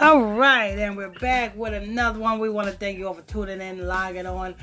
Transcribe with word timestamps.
All 0.00 0.22
right, 0.22 0.78
and 0.78 0.96
we're 0.96 1.08
back 1.08 1.56
with 1.56 1.74
another 1.74 2.20
one. 2.20 2.38
We 2.38 2.48
want 2.48 2.68
to 2.68 2.72
thank 2.72 2.98
you 2.98 3.08
all 3.08 3.14
for 3.14 3.22
tuning 3.22 3.56
in, 3.56 3.80
and 3.80 3.88
logging 3.88 4.26
on 4.26 4.54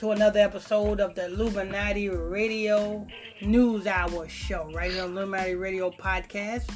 to 0.00 0.10
another 0.10 0.40
episode 0.40 0.98
of 0.98 1.14
the 1.14 1.26
Illuminati 1.26 2.08
Radio 2.08 3.06
News 3.40 3.86
Hour 3.86 4.28
Show, 4.28 4.68
right 4.74 4.90
here 4.90 5.04
on 5.04 5.14
the 5.14 5.20
Illuminati 5.20 5.54
Radio 5.54 5.92
Podcast. 5.92 6.68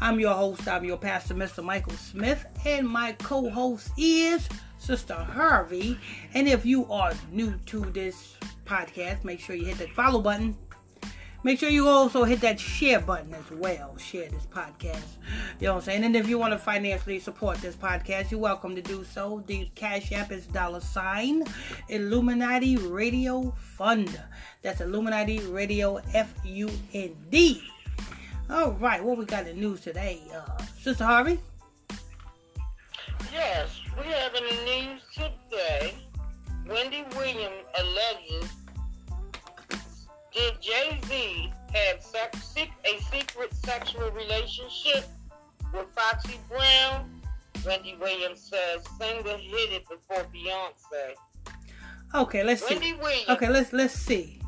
I'm 0.00 0.20
your 0.20 0.32
host, 0.32 0.68
I'm 0.68 0.84
your 0.84 0.96
pastor, 0.96 1.34
Mr. 1.34 1.64
Michael 1.64 1.94
Smith, 1.94 2.46
and 2.64 2.88
my 2.88 3.14
co 3.14 3.50
host 3.50 3.90
is 3.98 4.48
Sister 4.78 5.14
Harvey. 5.14 5.98
And 6.34 6.46
if 6.48 6.64
you 6.64 6.86
are 6.88 7.14
new 7.32 7.58
to 7.66 7.80
this 7.80 8.36
podcast, 8.64 9.24
make 9.24 9.40
sure 9.40 9.56
you 9.56 9.64
hit 9.64 9.78
that 9.78 9.90
follow 9.90 10.20
button 10.20 10.56
Make 11.42 11.58
sure 11.58 11.70
you 11.70 11.88
also 11.88 12.24
hit 12.24 12.42
that 12.42 12.60
share 12.60 13.00
button 13.00 13.32
as 13.32 13.50
well. 13.52 13.96
Share 13.96 14.28
this 14.28 14.44
podcast. 14.44 15.00
You 15.58 15.68
know 15.68 15.74
what 15.74 15.78
I'm 15.80 15.84
saying? 15.84 16.04
And 16.04 16.14
if 16.14 16.28
you 16.28 16.36
want 16.36 16.52
to 16.52 16.58
financially 16.58 17.18
support 17.18 17.56
this 17.58 17.74
podcast, 17.74 18.30
you're 18.30 18.40
welcome 18.40 18.74
to 18.74 18.82
do 18.82 19.04
so. 19.04 19.42
The 19.46 19.70
Cash 19.74 20.12
App 20.12 20.32
is 20.32 20.46
dollar 20.46 20.80
sign 20.80 21.44
Illuminati 21.88 22.76
Radio 22.76 23.54
Fund. 23.56 24.20
That's 24.60 24.82
Illuminati 24.82 25.38
Radio 25.46 26.02
F 26.12 26.34
U 26.44 26.70
N 26.92 27.16
D. 27.30 27.62
All 28.50 28.72
right, 28.72 29.02
what 29.02 29.16
we 29.16 29.24
got 29.24 29.46
in 29.46 29.58
news 29.58 29.80
today, 29.80 30.20
uh, 30.34 30.62
Sister 30.82 31.04
Harvey? 31.04 31.38
Yes, 33.32 33.80
we 33.96 34.04
have 34.12 34.34
in 34.34 34.44
the 34.44 34.64
news 34.64 35.00
today. 35.14 35.94
Wendy 36.68 37.04
Williams 37.16 37.64
alleges 37.78 38.50
did 40.32 40.60
Jay 40.60 41.00
Z 41.06 41.52
have 41.74 42.02
sex, 42.02 42.54
a 42.56 43.00
secret 43.02 43.52
sexual 43.54 44.10
relationship 44.10 45.06
with 45.72 45.86
Foxy 45.94 46.38
Brown? 46.48 47.20
Wendy 47.64 47.96
Williams 48.00 48.40
says 48.40 48.82
singer 48.98 49.36
hit 49.36 49.72
it 49.72 49.84
before 49.88 50.24
Beyonce. 50.34 51.14
Okay, 52.14 52.42
let's 52.42 52.68
Wendy 52.68 52.86
see. 52.86 52.92
Williams. 52.94 53.28
Okay, 53.28 53.48
let's 53.48 53.72
let's 53.72 53.94
see. 53.94 54.40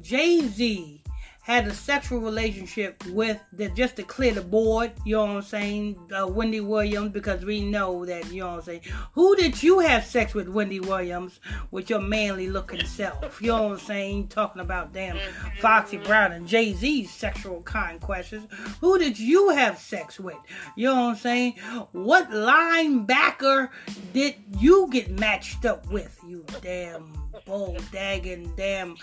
Jay 0.00 0.40
Z 0.40 1.01
had 1.42 1.66
a 1.66 1.74
sexual 1.74 2.20
relationship 2.20 3.04
with 3.08 3.40
the 3.52 3.68
just 3.70 3.96
to 3.96 4.04
clear 4.04 4.32
the 4.32 4.40
board, 4.40 4.92
you 5.04 5.16
know 5.16 5.26
what 5.26 5.36
I'm 5.36 5.42
saying, 5.42 6.12
uh, 6.16 6.26
Wendy 6.26 6.60
Williams, 6.60 7.10
because 7.10 7.44
we 7.44 7.60
know 7.60 8.06
that, 8.06 8.32
you 8.32 8.42
know 8.42 8.50
what 8.50 8.58
I'm 8.58 8.62
saying. 8.62 8.82
Who 9.14 9.34
did 9.34 9.60
you 9.60 9.80
have 9.80 10.04
sex 10.04 10.34
with, 10.34 10.48
Wendy 10.48 10.78
Williams, 10.78 11.40
with 11.72 11.90
your 11.90 12.00
manly 12.00 12.48
looking 12.48 12.86
self? 12.86 13.42
You 13.42 13.48
know 13.48 13.62
what 13.64 13.72
I'm 13.72 13.78
saying? 13.80 14.28
Talking 14.28 14.62
about 14.62 14.92
damn 14.92 15.18
Foxy 15.58 15.96
Brown 15.96 16.30
and 16.30 16.46
Jay 16.46 16.74
Z's 16.74 17.12
sexual 17.12 17.60
conquests. 17.62 18.46
Who 18.80 18.98
did 18.98 19.18
you 19.18 19.50
have 19.50 19.78
sex 19.78 20.20
with? 20.20 20.38
You 20.76 20.86
know 20.86 20.94
what 20.94 21.10
I'm 21.10 21.16
saying? 21.16 21.54
What 21.90 22.30
linebacker 22.30 23.70
did 24.12 24.36
you 24.60 24.88
get 24.92 25.18
matched 25.18 25.64
up 25.64 25.90
with, 25.90 26.16
you 26.24 26.44
damn 26.60 27.12
bull 27.46 27.76
dagging 27.90 28.52
damn 28.56 28.96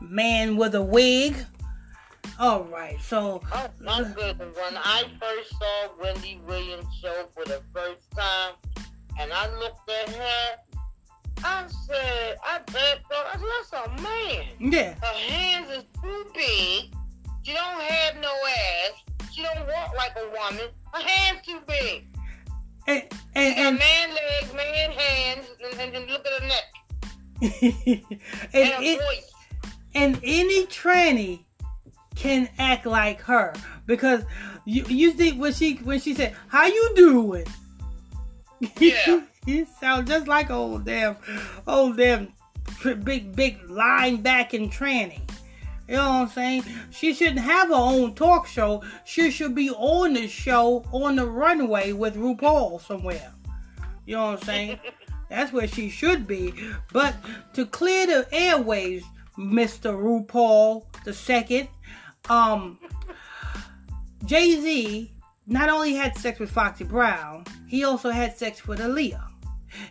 man 0.00 0.56
with 0.58 0.74
a 0.74 0.82
wig? 0.82 1.34
All 2.38 2.64
right, 2.64 3.00
so 3.00 3.40
Oh, 3.52 3.66
my 3.80 4.02
goodness. 4.02 4.54
When 4.56 4.76
I 4.76 5.04
first 5.20 5.50
saw 5.58 5.88
Wendy 6.00 6.40
Williams' 6.46 6.86
show 7.00 7.26
for 7.34 7.44
the 7.44 7.62
first 7.74 8.10
time, 8.16 8.54
and 9.18 9.32
I 9.32 9.48
looked 9.58 9.88
at 9.90 10.10
her, 10.14 10.56
I 11.44 11.64
said, 11.86 12.36
I 12.44 12.58
bet, 12.72 13.00
I 13.10 13.36
that's 13.38 13.72
a 13.72 14.02
man. 14.02 14.46
yeah, 14.72 14.94
Her 14.94 15.18
hands 15.30 15.70
is 15.70 15.84
too 16.02 16.26
big. 16.34 16.94
She 17.42 17.52
don't 17.52 17.80
have 17.80 18.16
no 18.20 18.32
ass. 18.48 19.30
She 19.32 19.42
don't 19.42 19.66
walk 19.66 19.94
like 19.96 20.12
a 20.16 20.26
woman. 20.28 20.68
Her 20.92 21.02
hands 21.02 21.40
too 21.46 21.60
big. 21.66 22.06
and 22.88 23.02
and 23.34 23.56
and, 23.58 23.78
man 23.78 24.08
legs, 24.10 24.52
man 24.54 24.90
hands, 24.92 25.46
and, 25.62 25.80
and 25.80 25.94
then 25.94 26.06
look 26.06 26.24
at 26.26 26.42
her 26.42 26.48
neck 26.48 26.64
and, 27.42 28.02
and 28.54 28.84
it, 28.84 28.98
voice. 28.98 29.30
and 29.94 30.18
any 30.24 30.66
tranny 30.66 31.44
can 32.16 32.48
act 32.58 32.86
like 32.86 33.20
her 33.20 33.54
because 33.86 34.24
you 34.64 34.84
you 34.88 35.12
think 35.12 35.40
when 35.40 35.52
she 35.52 35.74
when 35.76 36.00
she 36.00 36.14
said 36.14 36.34
how 36.48 36.66
you 36.66 36.92
doing 36.96 37.46
Yeah. 38.78 39.22
you 39.46 39.66
sound 39.78 40.06
just 40.08 40.26
like 40.26 40.50
old 40.50 40.84
damn 40.84 41.16
old 41.66 41.96
damn 41.96 42.32
big 43.04 43.36
big 43.36 43.60
linebacking 43.68 44.72
tranny 44.72 45.20
you 45.88 45.94
know 45.94 46.08
what 46.08 46.14
I'm 46.14 46.28
saying? 46.28 46.64
She 46.90 47.14
shouldn't 47.14 47.38
have 47.38 47.68
her 47.68 47.74
own 47.74 48.14
talk 48.14 48.46
show. 48.46 48.82
She 49.04 49.30
should 49.30 49.54
be 49.54 49.70
on 49.70 50.14
the 50.14 50.26
show 50.26 50.84
on 50.90 51.16
the 51.16 51.26
runway 51.26 51.92
with 51.92 52.16
RuPaul 52.16 52.80
somewhere. 52.80 53.32
You 54.04 54.16
know 54.16 54.32
what 54.32 54.40
I'm 54.40 54.44
saying? 54.44 54.80
That's 55.30 55.52
where 55.52 55.68
she 55.68 55.88
should 55.88 56.26
be. 56.26 56.54
But 56.92 57.14
to 57.54 57.66
clear 57.66 58.06
the 58.06 58.26
airways, 58.32 59.04
Mr. 59.38 59.94
RuPaul 59.94 60.84
the 61.04 61.12
second, 61.12 61.68
um, 62.30 62.78
Jay 64.24 64.60
Z 64.60 65.12
not 65.46 65.68
only 65.68 65.94
had 65.94 66.16
sex 66.16 66.38
with 66.38 66.50
Foxy 66.50 66.84
Brown, 66.84 67.44
he 67.66 67.84
also 67.84 68.10
had 68.10 68.36
sex 68.36 68.66
with 68.66 68.80
Aaliyah. 68.80 69.30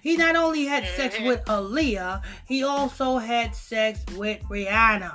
He 0.01 0.17
not 0.17 0.35
only 0.35 0.65
had 0.65 0.87
sex 0.95 1.19
with 1.19 1.43
Aaliyah, 1.45 2.21
he 2.47 2.63
also 2.63 3.17
had 3.17 3.55
sex 3.55 4.03
with 4.15 4.41
Rihanna. 4.43 5.13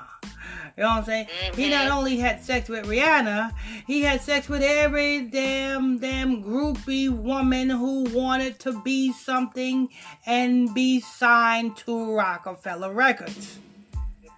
You 0.76 0.84
know 0.84 0.90
what 0.90 0.98
I'm 0.98 1.04
saying? 1.04 1.26
He 1.54 1.68
not 1.68 1.90
only 1.90 2.16
had 2.16 2.42
sex 2.42 2.68
with 2.68 2.86
Rihanna, 2.86 3.52
he 3.86 4.02
had 4.02 4.22
sex 4.22 4.48
with 4.48 4.62
every 4.62 5.22
damn 5.22 5.98
damn 5.98 6.42
groupie 6.42 7.10
woman 7.10 7.68
who 7.68 8.04
wanted 8.04 8.58
to 8.60 8.80
be 8.82 9.12
something 9.12 9.88
and 10.24 10.72
be 10.72 11.00
signed 11.00 11.76
to 11.78 12.14
Roc-A-Fella 12.14 12.92
Records. 12.92 13.58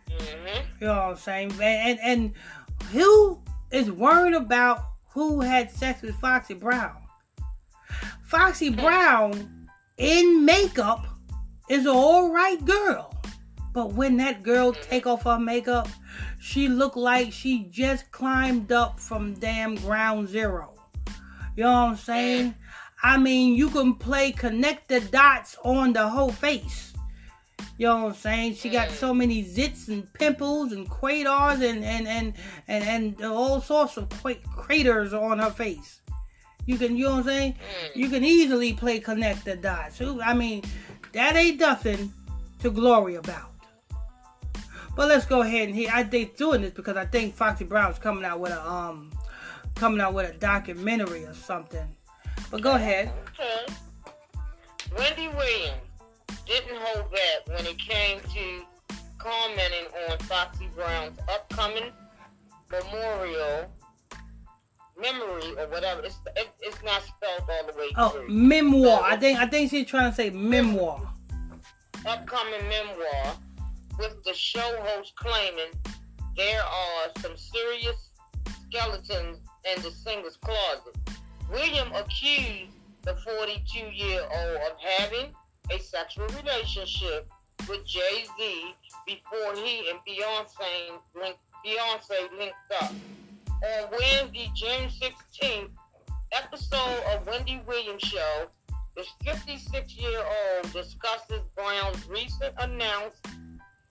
hmm 0.08 0.62
You 0.80 0.86
know 0.88 0.94
what 0.94 1.02
I'm 1.02 1.16
saying? 1.16 1.52
And, 1.60 1.62
and 1.62 2.00
and 2.00 2.32
who 2.90 3.40
is 3.70 3.90
worried 3.90 4.34
about 4.34 4.84
who 5.10 5.40
had 5.40 5.70
sex 5.70 6.02
with 6.02 6.14
Foxy 6.16 6.54
Brown? 6.54 6.96
Foxy 8.24 8.70
Brown 8.70 9.68
in 9.98 10.44
makeup 10.44 11.06
is 11.68 11.86
an 11.86 11.92
alright 11.92 12.64
girl. 12.64 13.14
But 13.72 13.94
when 13.94 14.18
that 14.18 14.42
girl 14.42 14.72
take 14.72 15.06
off 15.06 15.22
her 15.22 15.38
makeup, 15.38 15.88
she 16.38 16.68
look 16.68 16.96
like 16.96 17.32
she 17.32 17.64
just 17.70 18.10
climbed 18.10 18.72
up 18.72 19.00
from 19.00 19.34
damn 19.34 19.76
ground 19.76 20.28
zero. 20.28 20.74
You 21.56 21.64
know 21.64 21.72
what 21.72 21.90
I'm 21.90 21.96
saying? 21.96 22.54
I 23.02 23.16
mean, 23.18 23.54
you 23.54 23.68
can 23.70 23.94
play 23.94 24.32
connect 24.32 24.88
the 24.88 25.00
dots 25.00 25.56
on 25.64 25.92
the 25.92 26.08
whole 26.08 26.32
face. 26.32 26.91
You 27.78 27.86
know 27.86 28.04
what 28.04 28.08
I'm 28.08 28.14
saying? 28.14 28.54
She 28.54 28.68
got 28.68 28.90
so 28.90 29.14
many 29.14 29.44
zits 29.44 29.88
and 29.88 30.10
pimples 30.12 30.72
and 30.72 30.88
craters 30.88 31.60
and 31.60 31.84
and 31.84 32.06
and 32.06 32.34
and, 32.68 32.84
and 32.84 33.24
all 33.24 33.60
sorts 33.60 33.96
of 33.96 34.08
craters 34.56 35.12
on 35.14 35.38
her 35.38 35.50
face. 35.50 36.00
You 36.66 36.78
can, 36.78 36.96
you 36.96 37.06
know 37.06 37.10
what 37.12 37.18
I'm 37.18 37.24
saying? 37.24 37.54
You 37.94 38.08
can 38.08 38.24
easily 38.24 38.72
play 38.72 39.00
connect 39.00 39.44
the 39.44 39.56
dots. 39.56 40.00
I 40.00 40.32
mean, 40.32 40.62
that 41.12 41.34
ain't 41.34 41.58
nothing 41.58 42.12
to 42.60 42.70
glory 42.70 43.16
about. 43.16 43.50
But 44.94 45.08
let's 45.08 45.26
go 45.26 45.40
ahead 45.40 45.68
and 45.68 45.76
hear. 45.76 45.90
I 45.92 46.04
think 46.04 46.36
doing 46.36 46.62
this 46.62 46.72
because 46.72 46.96
I 46.96 47.06
think 47.06 47.34
Foxy 47.34 47.64
Brown's 47.64 47.98
coming 47.98 48.24
out 48.24 48.40
with 48.40 48.52
a 48.52 48.70
um, 48.70 49.10
coming 49.74 50.00
out 50.00 50.14
with 50.14 50.30
a 50.30 50.38
documentary 50.38 51.24
or 51.24 51.34
something. 51.34 51.88
But 52.50 52.60
go 52.60 52.72
ahead. 52.72 53.10
Okay. 53.30 53.74
Wendy 54.96 55.28
Williams 55.28 55.80
didn't 56.46 56.76
hold 56.80 57.10
back 57.10 57.46
when 57.56 57.66
it 57.66 57.78
came 57.78 58.20
to 58.20 58.96
commenting 59.18 59.86
on 60.10 60.18
Foxy 60.20 60.68
Brown's 60.74 61.18
upcoming 61.32 61.90
memorial 62.70 63.70
memory 65.00 65.52
or 65.58 65.66
whatever. 65.68 66.02
It's 66.02 66.18
it, 66.36 66.48
it's 66.60 66.82
not 66.84 67.02
spelled 67.02 67.48
all 67.48 67.66
the 67.72 67.78
way 67.78 67.88
Oh, 67.96 68.08
through. 68.10 68.28
memoir. 68.28 69.02
I 69.04 69.16
think 69.16 69.38
I 69.38 69.46
think 69.46 69.70
she's 69.70 69.86
trying 69.86 70.10
to 70.10 70.14
say 70.16 70.30
memoir. 70.30 71.08
upcoming 72.06 72.68
memoir 72.68 73.36
with 73.98 74.22
the 74.24 74.34
show 74.34 74.60
host 74.82 75.12
claiming 75.16 75.70
there 76.36 76.62
are 76.62 77.10
some 77.20 77.36
serious 77.36 78.10
skeletons 78.68 79.38
in 79.76 79.82
the 79.82 79.90
singer's 79.90 80.36
closet. 80.36 80.96
William 81.50 81.92
accused 81.94 82.72
the 83.02 83.14
42 83.16 83.78
year 83.92 84.22
old 84.22 84.56
of 84.56 84.78
having 84.98 85.32
a 85.70 85.78
sexual 85.78 86.26
relationship 86.28 87.28
with 87.68 87.84
Jay 87.86 88.24
Z 88.38 88.74
before 89.06 89.54
he 89.54 89.88
and 89.90 89.98
Beyonce 90.08 90.98
linked, 91.20 91.38
Beyonce 91.64 92.38
linked 92.38 92.54
up. 92.80 92.90
On 93.64 93.88
Wednesday, 93.92 94.50
June 94.54 94.88
16th, 95.00 95.70
episode 96.32 97.02
of 97.14 97.26
Wendy 97.26 97.62
Williams 97.66 98.02
Show, 98.02 98.46
the 98.96 99.04
56 99.24 99.96
year 99.96 100.18
old 100.18 100.72
discusses 100.72 101.40
Brown's 101.56 102.06
recent 102.08 102.54
announced 102.58 103.22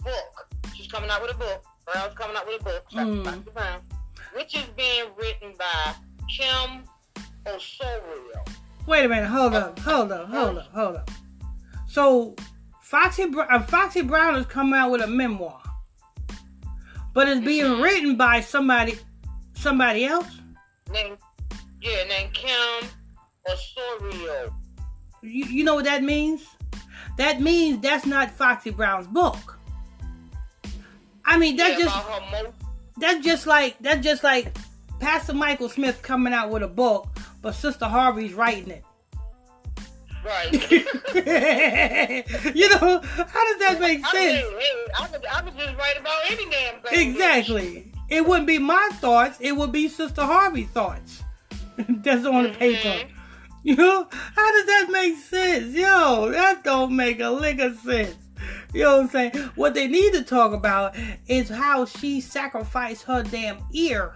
book. 0.03 0.47
She's 0.75 0.87
coming 0.87 1.09
out 1.09 1.21
with 1.21 1.31
a 1.31 1.37
book. 1.37 1.63
Brown's 1.85 2.13
coming 2.15 2.35
out 2.35 2.45
with 2.47 2.61
a 2.61 2.63
book, 2.63 2.85
Mm. 2.91 3.23
Foxy 3.25 3.51
Brown, 3.53 3.81
which 4.35 4.55
is 4.55 4.65
being 4.75 5.05
written 5.17 5.53
by 5.57 5.93
Kim 6.29 6.83
Osorio. 7.47 8.43
Wait 8.87 9.05
a 9.05 9.07
minute. 9.09 9.27
Hold 9.27 9.53
up. 9.53 9.79
Hold 9.79 10.11
up. 10.11 10.27
Hold 10.29 10.57
up. 10.57 10.71
Hold 10.73 10.95
up. 10.97 11.11
So, 11.91 12.35
Foxy 12.81 13.23
uh, 13.23 13.61
Foxy 13.63 14.01
Brown 14.01 14.35
has 14.35 14.45
come 14.45 14.73
out 14.73 14.91
with 14.91 15.01
a 15.01 15.07
memoir, 15.07 15.61
but 17.13 17.27
it's 17.27 17.41
being 17.41 17.65
Mhm. 17.65 17.83
written 17.83 18.15
by 18.15 18.39
somebody, 18.39 18.97
somebody 19.55 20.05
else. 20.05 20.39
Named, 20.89 21.17
yeah, 21.81 22.03
named 22.05 22.33
Kim 22.33 22.87
Osorio. 23.45 24.55
You, 25.21 25.43
you 25.45 25.63
know 25.65 25.75
what 25.75 25.83
that 25.83 26.01
means? 26.01 26.45
That 27.17 27.41
means 27.41 27.81
that's 27.81 28.05
not 28.05 28.31
Foxy 28.31 28.69
Brown's 28.69 29.07
book. 29.07 29.59
I 31.25 31.37
mean, 31.37 31.57
that's 31.57 31.77
yeah, 31.77 31.85
just 31.85 31.95
about 32.05 32.21
her 32.23 32.43
mo- 32.43 32.53
that's 32.99 33.25
just 33.25 33.47
like 33.47 33.75
that's 33.81 34.01
just 34.01 34.23
like 34.23 34.55
Pastor 35.01 35.33
Michael 35.33 35.67
Smith 35.67 36.01
coming 36.01 36.31
out 36.31 36.51
with 36.51 36.63
a 36.63 36.69
book, 36.69 37.09
but 37.41 37.53
Sister 37.53 37.85
Harvey's 37.85 38.33
writing 38.33 38.71
it. 38.71 38.85
Right. 40.25 40.51
you 42.55 42.69
know, 42.69 43.01
how 43.01 43.47
does 43.47 43.59
that 43.59 43.77
make 43.79 44.05
I, 44.05 44.11
sense? 44.11 44.45
I, 44.99 45.07
could, 45.07 45.25
I 45.25 45.41
could 45.41 45.57
just 45.57 45.77
write 45.77 45.99
about 45.99 46.19
any 46.29 46.49
damn 46.49 46.81
thing. 46.81 47.11
Exactly. 47.11 47.91
It 48.09 48.25
wouldn't 48.25 48.47
be 48.47 48.59
my 48.59 48.89
thoughts, 48.93 49.37
it 49.39 49.55
would 49.55 49.71
be 49.71 49.87
Sister 49.87 50.23
Harvey's 50.23 50.69
thoughts. 50.69 51.23
That's 51.77 52.21
mm-hmm. 52.21 52.35
on 52.35 52.43
the 52.43 52.49
paper. 52.49 53.09
You 53.63 53.75
know, 53.75 54.07
how 54.11 54.51
does 54.51 54.65
that 54.65 54.87
make 54.91 55.17
sense? 55.17 55.75
Yo, 55.75 56.31
that 56.31 56.63
don't 56.63 56.95
make 56.95 57.19
a 57.19 57.29
lick 57.29 57.59
of 57.59 57.77
sense. 57.77 58.15
You 58.73 58.83
know 58.83 58.97
what 58.97 59.03
I'm 59.03 59.09
saying? 59.09 59.31
What 59.55 59.73
they 59.73 59.87
need 59.87 60.13
to 60.13 60.23
talk 60.23 60.53
about 60.53 60.95
is 61.27 61.49
how 61.49 61.85
she 61.85 62.21
sacrificed 62.21 63.03
her 63.03 63.21
damn 63.21 63.59
ear 63.71 64.15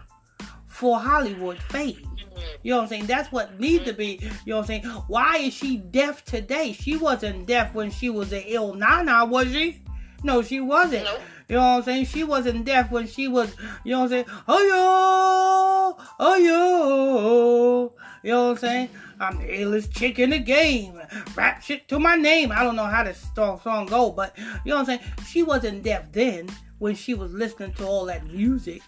for 0.67 0.99
Hollywood 0.99 1.59
fame. 1.59 2.14
You 2.63 2.71
know 2.71 2.77
what 2.77 2.83
I'm 2.83 2.89
saying? 2.89 3.05
That's 3.05 3.31
what 3.31 3.59
needs 3.59 3.85
to 3.85 3.93
be. 3.93 4.19
You 4.45 4.53
know 4.53 4.57
what 4.57 4.61
I'm 4.63 4.67
saying? 4.67 4.83
Why 5.07 5.37
is 5.37 5.53
she 5.53 5.77
deaf 5.77 6.23
today? 6.25 6.73
She 6.73 6.97
wasn't 6.97 7.47
deaf 7.47 7.73
when 7.73 7.91
she 7.91 8.09
was 8.09 8.31
an 8.33 8.43
Ill 8.45 8.73
Na 8.73 9.01
Na, 9.01 9.25
was 9.25 9.51
she? 9.51 9.81
No, 10.23 10.41
she 10.41 10.59
wasn't. 10.59 11.03
Nope. 11.03 11.21
You 11.47 11.55
know 11.57 11.61
what 11.61 11.77
I'm 11.77 11.83
saying? 11.83 12.05
She 12.05 12.23
wasn't 12.23 12.65
deaf 12.65 12.91
when 12.91 13.05
she 13.05 13.27
was, 13.27 13.55
you 13.83 13.91
know 13.91 13.99
what 13.99 14.03
I'm 14.05 14.09
saying? 14.09 14.25
Oh 14.47 15.95
yo, 15.97 16.05
oh 16.19 16.35
yo. 16.37 17.93
You 18.23 18.31
know 18.31 18.43
what 18.45 18.51
I'm 18.51 18.57
saying? 18.57 18.89
I'm 19.19 19.37
the 19.37 19.43
illest 19.43 19.93
chick 19.93 20.17
in 20.17 20.31
the 20.31 20.39
game. 20.39 20.99
Rap 21.35 21.61
shit 21.61 21.87
to 21.89 21.99
my 21.99 22.15
name. 22.15 22.51
I 22.51 22.63
don't 22.63 22.75
know 22.75 22.85
how 22.85 23.03
this 23.03 23.23
song, 23.35 23.59
song 23.61 23.85
go, 23.85 24.11
but 24.11 24.35
you 24.37 24.43
know 24.65 24.77
what 24.77 24.89
I'm 24.89 24.97
saying? 24.97 24.99
She 25.27 25.43
wasn't 25.43 25.83
deaf 25.83 26.11
then 26.11 26.49
when 26.79 26.95
she 26.95 27.13
was 27.13 27.31
listening 27.31 27.73
to 27.73 27.85
all 27.85 28.05
that 28.05 28.25
music. 28.25 28.81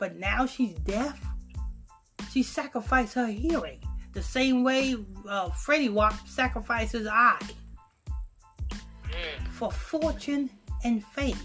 But 0.00 0.16
now 0.16 0.46
she's 0.46 0.74
deaf. 0.80 1.24
She 2.34 2.42
sacrificed 2.42 3.14
her 3.14 3.28
hearing 3.28 3.78
the 4.12 4.20
same 4.20 4.64
way 4.64 4.96
uh, 5.28 5.50
Fetty 5.50 5.88
Wap 5.92 6.14
sacrificed 6.26 6.92
his 6.92 7.06
eye 7.06 7.38
Mm. 9.04 9.48
for 9.52 9.70
fortune 9.70 10.50
and 10.82 11.04
fame. 11.04 11.38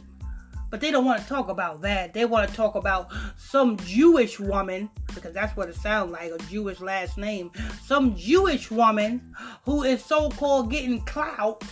But 0.71 0.81
they 0.81 0.89
don't 0.89 1.05
want 1.05 1.21
to 1.21 1.27
talk 1.27 1.49
about 1.49 1.81
that. 1.81 2.15
They 2.15 2.25
want 2.25 2.49
to 2.49 2.55
talk 2.55 2.73
about 2.73 3.11
some 3.37 3.77
Jewish 3.77 4.39
woman, 4.39 4.89
because 5.13 5.35
that's 5.35 5.55
what 5.55 5.69
it 5.69 5.75
sounds 5.75 6.11
like 6.11 6.31
a 6.31 6.39
Jewish 6.49 6.79
last 6.79 7.19
name. 7.19 7.51
Some 7.85 8.15
Jewish 8.15 8.71
woman 8.71 9.35
who 9.65 9.83
is 9.83 10.03
so 10.03 10.31
called 10.31 10.71
getting 10.71 11.01
clout. 11.01 11.63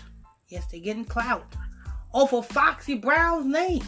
Yes, 0.50 0.68
they're 0.70 0.80
getting 0.80 1.06
clout 1.06 1.56
of 2.14 2.30
Foxy 2.46 2.94
Brown's 2.94 3.48
name. 3.48 3.82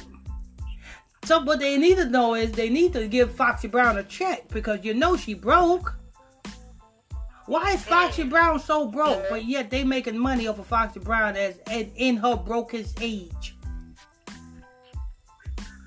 So, 1.24 1.44
what 1.44 1.60
they 1.60 1.78
need 1.78 1.98
to 1.98 2.06
know 2.06 2.34
is 2.34 2.52
they 2.52 2.70
need 2.70 2.94
to 2.94 3.08
give 3.08 3.36
Foxy 3.36 3.68
Brown 3.68 3.98
a 3.98 4.04
check 4.04 4.48
because 4.50 4.84
you 4.84 4.94
know 4.94 5.16
she 5.18 5.34
broke. 5.34 5.96
Why 7.46 7.72
is 7.74 7.84
Foxy 7.84 8.24
Brown 8.24 8.60
so 8.60 8.88
broke, 8.88 9.18
uh-huh. 9.18 9.28
but 9.30 9.46
yet 9.46 9.72
they 9.72 9.84
making 9.84 10.18
money 10.18 10.48
off 10.48 10.60
of 10.60 10.68
Foxy 10.68 11.00
Brown 11.00 11.36
as 11.36 11.60
in, 11.72 11.92
in 11.96 12.18
her 12.18 12.36
brokest 12.36 13.02
age? 13.02 13.56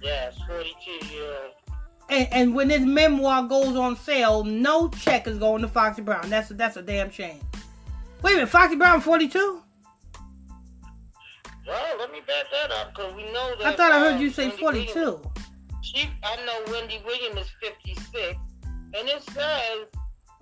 Yes, 0.02 0.36
42 0.48 1.06
year 1.06 1.24
old. 1.24 1.52
And, 2.08 2.28
and 2.32 2.54
when 2.54 2.68
this 2.68 2.82
memoir 2.82 3.44
goes 3.44 3.76
on 3.76 3.96
sale, 3.96 4.44
no 4.44 4.88
check 4.88 5.26
is 5.26 5.38
going 5.38 5.62
to 5.62 5.68
Foxy 5.68 6.02
Brown. 6.02 6.28
That's 6.28 6.50
a, 6.50 6.54
that's 6.54 6.76
a 6.76 6.82
damn 6.82 7.10
shame. 7.10 7.40
Wait 8.22 8.32
a 8.32 8.34
minute, 8.34 8.50
Foxy 8.50 8.76
Brown 8.76 9.00
42? 9.00 9.62
Well, 11.66 11.98
let 11.98 12.10
me 12.12 12.20
back 12.26 12.44
that 12.52 12.70
up 12.72 12.94
because 12.94 13.14
we 13.14 13.24
know 13.32 13.54
that. 13.58 13.66
I 13.66 13.76
thought 13.76 13.92
I 13.92 14.00
heard 14.00 14.16
uh, 14.16 14.18
you 14.18 14.30
say 14.30 14.48
Wendy 14.48 14.60
42. 14.62 14.94
Williams- 14.94 15.26
She, 15.82 16.08
I 16.22 16.36
know 16.44 16.72
Wendy 16.72 17.00
Williams 17.04 17.40
is 17.46 17.50
56, 17.62 18.36
and 18.94 19.08
it 19.08 19.22
says 19.22 19.86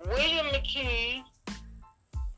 William 0.07 0.45
McKee. 0.47 1.21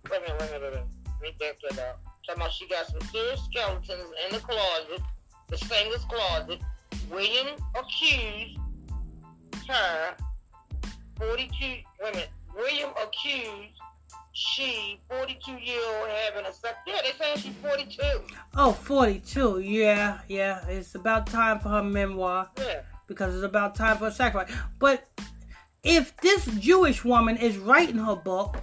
Wait 0.09 0.19
a 0.19 0.21
minute, 0.21 0.38
wait 0.39 0.50
a 0.50 0.51
minute, 0.51 0.51
wait 0.51 0.57
a 0.57 0.71
minute. 0.71 0.85
Let 1.06 1.21
me 1.21 1.35
back 1.39 1.56
that 1.69 1.80
up. 1.80 2.01
Talking 2.27 2.41
about 2.41 2.53
she 2.53 2.68
got 2.68 2.85
some 2.88 3.01
serious 3.12 3.41
skeletons 3.45 3.89
in 4.27 4.33
the 4.35 4.39
closet, 4.39 5.01
the 5.50 5.57
singer's 5.57 6.03
closet. 6.06 6.62
William 7.09 7.47
accused 7.75 8.57
her, 9.68 10.15
42, 11.18 11.56
wait 11.65 11.83
a 12.01 12.06
minute, 12.12 12.29
William 12.56 12.89
accused 13.01 13.77
she, 14.33 15.00
42 15.09 15.51
year 15.53 15.80
old, 16.00 16.09
having 16.09 16.45
a 16.45 16.53
sex. 16.53 16.75
Yeah, 16.88 16.95
they 17.03 17.12
saying 17.18 17.38
she's 17.38 17.53
42. 17.62 18.01
Oh, 18.57 18.71
42. 18.74 19.59
Yeah, 19.59 20.19
yeah. 20.27 20.65
It's 20.68 20.95
about 20.95 21.27
time 21.27 21.59
for 21.59 21.69
her 21.69 21.83
memoir 21.83 22.50
Yeah. 22.57 22.81
because 23.07 23.35
it's 23.35 23.44
about 23.44 23.75
time 23.75 23.97
for 23.97 24.07
a 24.07 24.12
sacrifice. 24.12 24.51
But 24.80 25.07
if 25.83 26.15
this 26.18 26.45
Jewish 26.59 27.06
woman 27.06 27.38
is 27.38 27.57
writing 27.57 27.97
her 28.00 28.15
book, 28.15 28.57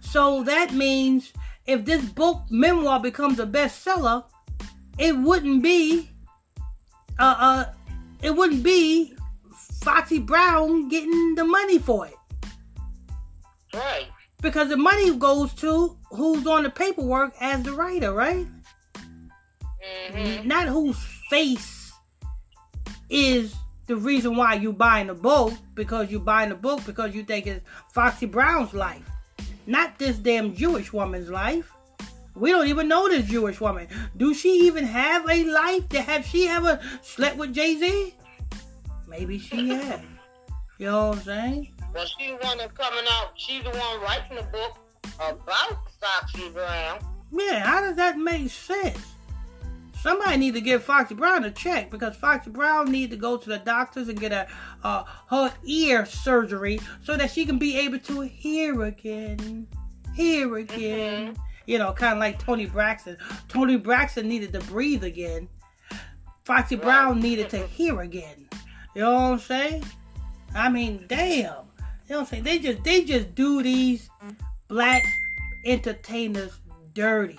so 0.00 0.44
that 0.44 0.72
means 0.72 1.32
if 1.66 1.84
this 1.84 2.04
book 2.04 2.42
memoir 2.50 3.00
becomes 3.00 3.40
a 3.40 3.46
bestseller, 3.46 4.24
it 4.98 5.16
wouldn't 5.16 5.62
be 5.62 6.08
uh 7.18 7.34
uh 7.38 7.64
it 8.22 8.34
wouldn't 8.36 8.62
be 8.62 9.14
Foxy 9.82 10.20
Brown 10.20 10.88
getting 10.88 11.34
the 11.34 11.44
money 11.44 11.78
for 11.78 12.06
it. 12.06 12.14
Right. 13.74 14.06
Because 14.42 14.68
the 14.68 14.76
money 14.76 15.16
goes 15.16 15.54
to 15.54 15.96
who's 16.10 16.46
on 16.46 16.64
the 16.64 16.70
paperwork 16.70 17.34
as 17.40 17.62
the 17.62 17.72
writer, 17.72 18.12
right? 18.12 18.46
Mm-hmm. 20.10 20.46
not 20.46 20.68
whose 20.68 20.96
face 21.28 21.92
is 23.10 23.54
the 23.86 23.96
reason 23.96 24.36
why 24.36 24.54
you 24.54 24.72
buying 24.72 25.08
the 25.08 25.14
book 25.14 25.52
because 25.74 26.10
you 26.10 26.20
buying 26.20 26.50
the 26.50 26.54
book 26.54 26.84
because 26.86 27.14
you 27.14 27.24
think 27.24 27.46
it's 27.46 27.64
Foxy 27.92 28.26
Brown's 28.26 28.72
life, 28.72 29.08
not 29.66 29.98
this 29.98 30.18
damn 30.18 30.54
Jewish 30.54 30.92
woman's 30.92 31.28
life. 31.30 31.72
We 32.34 32.50
don't 32.50 32.68
even 32.68 32.88
know 32.88 33.08
this 33.08 33.26
Jewish 33.26 33.60
woman. 33.60 33.88
Do 34.16 34.32
she 34.34 34.66
even 34.66 34.84
have 34.84 35.28
a 35.28 35.44
life? 35.44 35.88
That 35.90 36.04
have 36.04 36.24
she 36.24 36.48
ever 36.48 36.80
slept 37.02 37.36
with 37.36 37.52
Jay 37.52 37.76
Z? 37.76 38.14
Maybe 39.08 39.38
she 39.38 39.68
has. 39.74 40.00
You 40.78 40.86
know 40.86 41.08
what 41.08 41.18
I'm 41.18 41.24
saying? 41.24 41.74
Well, 41.94 42.06
she's 42.06 42.38
the 42.40 42.46
one 42.46 42.58
that's 42.58 42.72
coming 42.76 43.04
out. 43.10 43.32
She's 43.34 43.62
the 43.62 43.70
one 43.70 44.00
writing 44.00 44.36
the 44.36 44.42
book 44.44 44.78
about 45.20 45.78
Foxy 46.00 46.48
Brown. 46.50 47.00
Yeah, 47.30 47.60
how 47.60 47.80
does 47.80 47.96
that 47.96 48.18
make 48.18 48.50
sense? 48.50 48.98
Somebody 50.02 50.36
need 50.36 50.54
to 50.54 50.60
give 50.60 50.82
Foxy 50.82 51.14
Brown 51.14 51.44
a 51.44 51.50
check 51.50 51.90
because 51.90 52.16
Foxy 52.16 52.50
Brown 52.50 52.90
need 52.90 53.10
to 53.10 53.16
go 53.16 53.36
to 53.36 53.48
the 53.48 53.58
doctors 53.58 54.08
and 54.08 54.18
get 54.18 54.32
a 54.32 54.48
uh, 54.82 55.04
her 55.28 55.52
ear 55.64 56.04
surgery 56.06 56.80
so 57.04 57.16
that 57.16 57.30
she 57.30 57.46
can 57.46 57.56
be 57.58 57.78
able 57.78 58.00
to 58.00 58.22
hear 58.22 58.82
again, 58.82 59.68
hear 60.14 60.56
again. 60.56 61.36
You 61.66 61.78
know, 61.78 61.92
kind 61.92 62.14
of 62.14 62.18
like 62.18 62.40
Toni 62.40 62.66
Braxton. 62.66 63.16
Toni 63.46 63.76
Braxton 63.76 64.26
needed 64.28 64.52
to 64.54 64.60
breathe 64.60 65.04
again. 65.04 65.48
Foxy 66.44 66.74
Right. 66.74 66.84
Brown 66.84 67.20
needed 67.20 67.48
to 67.50 67.64
hear 67.66 68.00
again. 68.00 68.48
You 68.96 69.02
know 69.02 69.12
what 69.12 69.20
I'm 69.20 69.38
saying? 69.38 69.84
I 70.54 70.68
mean, 70.68 71.04
damn. 71.06 71.54
You 72.12 72.18
know 72.18 72.24
what 72.24 72.34
I'm 72.34 72.44
saying? 72.44 72.44
They 72.44 72.58
just 72.58 72.84
they 72.84 73.04
just 73.04 73.34
do 73.34 73.62
these 73.62 74.10
black 74.68 75.02
entertainers 75.64 76.60
dirty. 76.92 77.38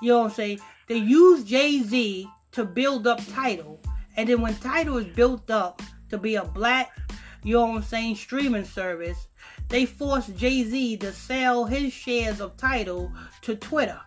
You 0.00 0.10
know 0.10 0.18
what 0.20 0.24
I'm 0.26 0.30
saying? 0.30 0.60
They 0.86 0.98
use 0.98 1.42
Jay 1.42 1.80
Z 1.82 2.28
to 2.52 2.64
build 2.64 3.08
up 3.08 3.20
Tidal, 3.32 3.80
and 4.16 4.28
then 4.28 4.40
when 4.40 4.54
Tidal 4.58 4.98
is 4.98 5.06
built 5.16 5.50
up 5.50 5.82
to 6.10 6.18
be 6.18 6.36
a 6.36 6.44
black, 6.44 6.96
you 7.42 7.54
know 7.54 7.66
what 7.66 7.78
I'm 7.78 7.82
saying, 7.82 8.14
streaming 8.14 8.64
service, 8.64 9.26
they 9.68 9.86
force 9.86 10.28
Jay 10.28 10.62
Z 10.62 10.98
to 10.98 11.12
sell 11.12 11.64
his 11.64 11.92
shares 11.92 12.40
of 12.40 12.56
Tidal 12.56 13.10
to 13.42 13.56
Twitter. 13.56 14.00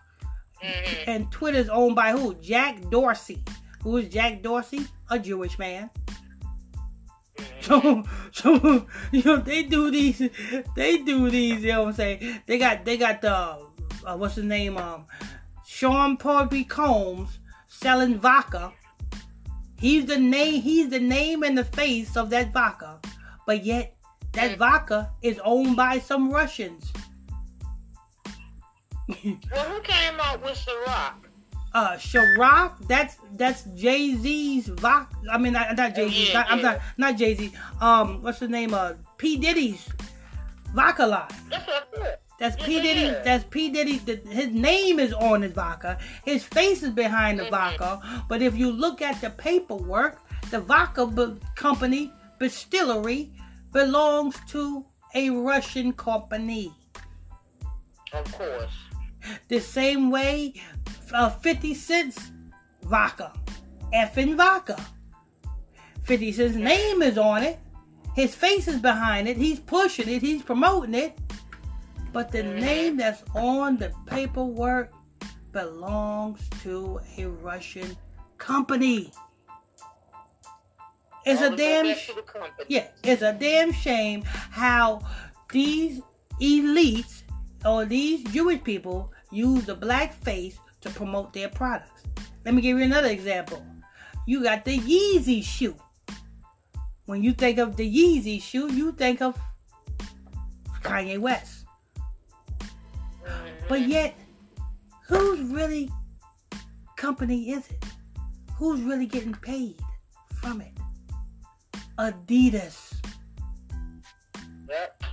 Mm-hmm. 0.64 1.10
And 1.10 1.30
Twitter's 1.30 1.68
owned 1.68 1.94
by 1.94 2.12
who? 2.12 2.34
Jack 2.36 2.88
Dorsey. 2.88 3.44
Who 3.82 3.98
is 3.98 4.08
Jack 4.08 4.40
Dorsey? 4.40 4.86
A 5.10 5.18
Jewish 5.18 5.58
man. 5.58 5.90
So, 7.60 8.04
so 8.32 8.86
you 9.12 9.22
know 9.24 9.36
they 9.36 9.62
do 9.64 9.90
these, 9.90 10.22
they 10.74 10.98
do 10.98 11.30
these. 11.30 11.62
You 11.62 11.72
know 11.72 11.82
what 11.82 11.88
I'm 11.88 11.94
saying? 11.94 12.40
They 12.46 12.58
got, 12.58 12.84
they 12.84 12.96
got 12.96 13.20
the, 13.20 13.32
uh, 13.32 14.16
what's 14.16 14.36
the 14.36 14.42
name? 14.42 14.76
Um, 14.76 15.06
Sean 15.66 16.16
Puffy 16.16 16.64
Combs 16.64 17.38
selling 17.66 18.18
vodka. 18.18 18.72
He's 19.78 20.06
the 20.06 20.18
name. 20.18 20.62
He's 20.62 20.88
the 20.88 20.98
name 20.98 21.42
and 21.42 21.56
the 21.56 21.64
face 21.64 22.16
of 22.16 22.30
that 22.30 22.52
vodka, 22.52 22.98
but 23.46 23.64
yet 23.64 23.94
that 24.32 24.58
vodka 24.58 25.10
is 25.22 25.40
owned 25.44 25.76
by 25.76 25.98
some 25.98 26.30
Russians. 26.30 26.92
well, 29.08 29.64
who 29.64 29.80
came 29.82 30.20
out 30.20 30.42
with 30.42 30.56
Ciroc? 30.56 31.27
Uh, 31.78 31.96
Ciroc. 31.96 32.70
That's 32.92 33.14
that's 33.40 33.62
Jay 33.82 34.14
Z's 34.22 34.66
vodka. 34.82 35.14
I 35.30 35.38
mean, 35.38 35.52
not, 35.52 35.76
not 35.76 35.94
Jay 35.94 36.08
Z. 36.08 36.14
Oh, 36.30 36.32
yeah, 36.32 36.46
I'm 36.48 36.58
yeah. 36.58 36.64
sorry, 36.64 36.78
not 36.96 37.12
Jay 37.20 37.34
Z. 37.38 37.52
Um, 37.80 38.22
what's 38.22 38.40
the 38.40 38.48
name? 38.48 38.74
Uh, 38.74 38.94
P 39.16 39.36
Diddy's 39.36 39.82
vodka 40.74 41.06
line. 41.06 41.28
That's 41.50 41.66
what 41.66 41.76
I 41.94 41.96
thought. 41.98 42.18
That's 42.40 42.56
Yeah, 42.58 42.66
P 42.66 42.76
yeah, 42.76 42.82
Diddy. 42.82 43.00
yeah. 43.00 43.22
That's 43.26 43.44
P 43.50 43.68
Diddy. 43.70 43.96
the- 43.98 44.22
His 44.40 44.48
name 44.70 44.98
is 45.06 45.12
on 45.12 45.42
his 45.42 45.52
vodka. 45.52 45.98
His 46.24 46.42
face 46.44 46.82
is 46.82 46.90
behind 46.90 47.38
the 47.40 47.44
Mhm. 47.44 47.50
vodka. 47.56 48.24
But 48.28 48.42
if 48.42 48.56
you 48.56 48.70
look 48.84 49.00
at 49.02 49.20
the 49.20 49.30
paperwork, 49.30 50.14
the 50.50 50.60
vodka 50.60 51.06
b- 51.06 51.36
company 51.56 52.12
distillery 52.40 53.32
belongs 53.72 54.34
to 54.54 54.84
a 55.14 55.30
Russian 55.30 55.92
company. 55.92 56.72
Of 58.12 58.26
course. 58.38 58.76
The 59.48 59.60
same 59.60 60.10
way, 60.10 60.54
uh, 61.12 61.30
50 61.30 61.74
cents 61.74 62.30
vodka, 62.82 63.32
Effen 63.92 64.36
vodka. 64.36 64.76
50 66.04 66.32
Cent's 66.32 66.56
name 66.56 67.02
is 67.02 67.18
on 67.18 67.42
it. 67.42 67.58
His 68.14 68.34
face 68.34 68.66
is 68.66 68.80
behind 68.80 69.28
it. 69.28 69.36
He's 69.36 69.60
pushing 69.60 70.08
it. 70.08 70.22
He's 70.22 70.42
promoting 70.42 70.94
it. 70.94 71.18
But 72.12 72.32
the 72.32 72.38
Mhm. 72.42 72.60
name 72.60 72.96
that's 72.96 73.22
on 73.34 73.76
the 73.76 73.92
paperwork 74.06 74.92
belongs 75.52 76.40
to 76.62 77.00
a 77.18 77.26
Russian 77.26 77.96
company. 78.38 79.12
It's 81.26 81.42
a 81.42 81.50
All 81.50 81.56
damn 81.56 81.94
sh- 81.94 82.06
to 82.06 82.14
the 82.14 82.22
company. 82.22 82.64
yeah, 82.68 82.86
it's 83.02 83.22
a 83.22 83.32
damn 83.34 83.72
shame 83.72 84.22
how 84.24 85.00
these 85.52 86.00
elites 86.40 87.22
or 87.66 87.84
these 87.84 88.22
Jewish 88.32 88.62
people 88.64 89.12
use 89.30 89.66
the 89.66 89.74
black 89.74 90.14
face 90.22 90.58
to 90.80 90.90
promote 90.90 91.32
their 91.32 91.48
products. 91.48 92.02
Let 92.44 92.54
me 92.54 92.62
give 92.62 92.78
you 92.78 92.84
another 92.84 93.08
example. 93.08 93.64
You 94.26 94.42
got 94.42 94.64
the 94.64 94.78
Yeezy 94.78 95.42
shoe. 95.42 95.76
When 97.06 97.22
you 97.22 97.32
think 97.32 97.58
of 97.58 97.76
the 97.76 97.88
Yeezy 97.88 98.42
shoe, 98.42 98.72
you 98.72 98.92
think 98.92 99.22
of 99.22 99.38
Kanye 100.82 101.18
West. 101.18 101.64
But 103.68 103.80
mm-hmm. 103.80 103.90
yet, 103.90 104.14
whose 105.06 105.40
really 105.40 105.90
company 106.96 107.50
is 107.50 107.68
it? 107.70 107.84
Who's 108.56 108.80
really 108.82 109.06
getting 109.06 109.34
paid 109.34 109.80
from 110.40 110.60
it? 110.60 110.72
Adidas. 111.98 112.94
Yep. 114.68 115.04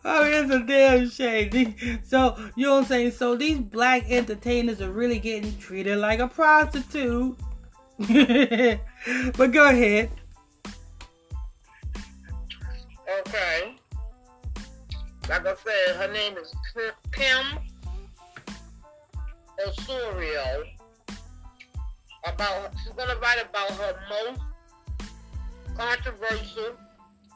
oh, 0.05 0.23
it's 0.23 0.51
a 0.51 0.59
damn 0.59 1.09
shame. 1.09 1.75
So 2.03 2.35
you 2.55 2.65
know 2.65 2.75
what 2.75 2.79
I'm 2.79 2.85
saying? 2.85 3.11
So 3.11 3.35
these 3.35 3.59
black 3.59 4.09
entertainers 4.09 4.81
are 4.81 4.91
really 4.91 5.19
getting 5.19 5.57
treated 5.57 5.97
like 5.97 6.19
a 6.19 6.27
prostitute. 6.27 7.37
but 7.99 9.51
go 9.51 9.69
ahead. 9.69 10.09
Okay. 13.19 13.75
Like 15.29 15.45
I 15.45 15.55
said, 15.55 15.95
her 15.95 16.11
name 16.11 16.37
is 16.37 16.53
Kim 17.11 17.45
Osorio. 19.65 20.63
About 22.25 22.73
she's 22.83 22.93
gonna 22.93 23.19
write 23.19 23.43
about 23.49 23.71
her 23.71 23.99
most 24.09 24.41
controversial 25.77 26.71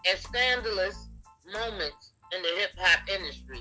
and 0.08 0.20
scandalous 0.20 1.08
moments 1.52 2.14
in 2.36 2.42
the 2.42 2.50
hip 2.60 2.72
hop 2.78 3.08
industry. 3.10 3.60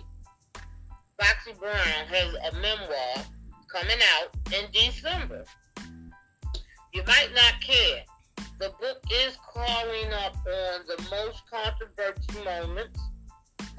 Foxy 1.20 1.52
Brown 1.58 2.06
has 2.08 2.34
a 2.34 2.54
memoir 2.60 3.24
coming 3.72 3.98
out 4.16 4.34
in 4.52 4.70
December. 4.72 5.44
You 6.92 7.02
might 7.06 7.30
not 7.34 7.60
care. 7.60 8.02
The 8.58 8.72
book 8.80 9.02
is 9.12 9.36
calling 9.52 10.12
up 10.12 10.34
on 10.36 10.80
the 10.86 11.02
most 11.10 11.42
controversial 11.50 12.44
moments 12.44 12.98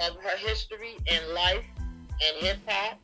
of 0.01 0.15
her 0.21 0.37
history 0.37 0.97
and 1.07 1.27
life 1.33 1.65
and 1.79 2.45
hip 2.45 2.57
hop. 2.67 2.99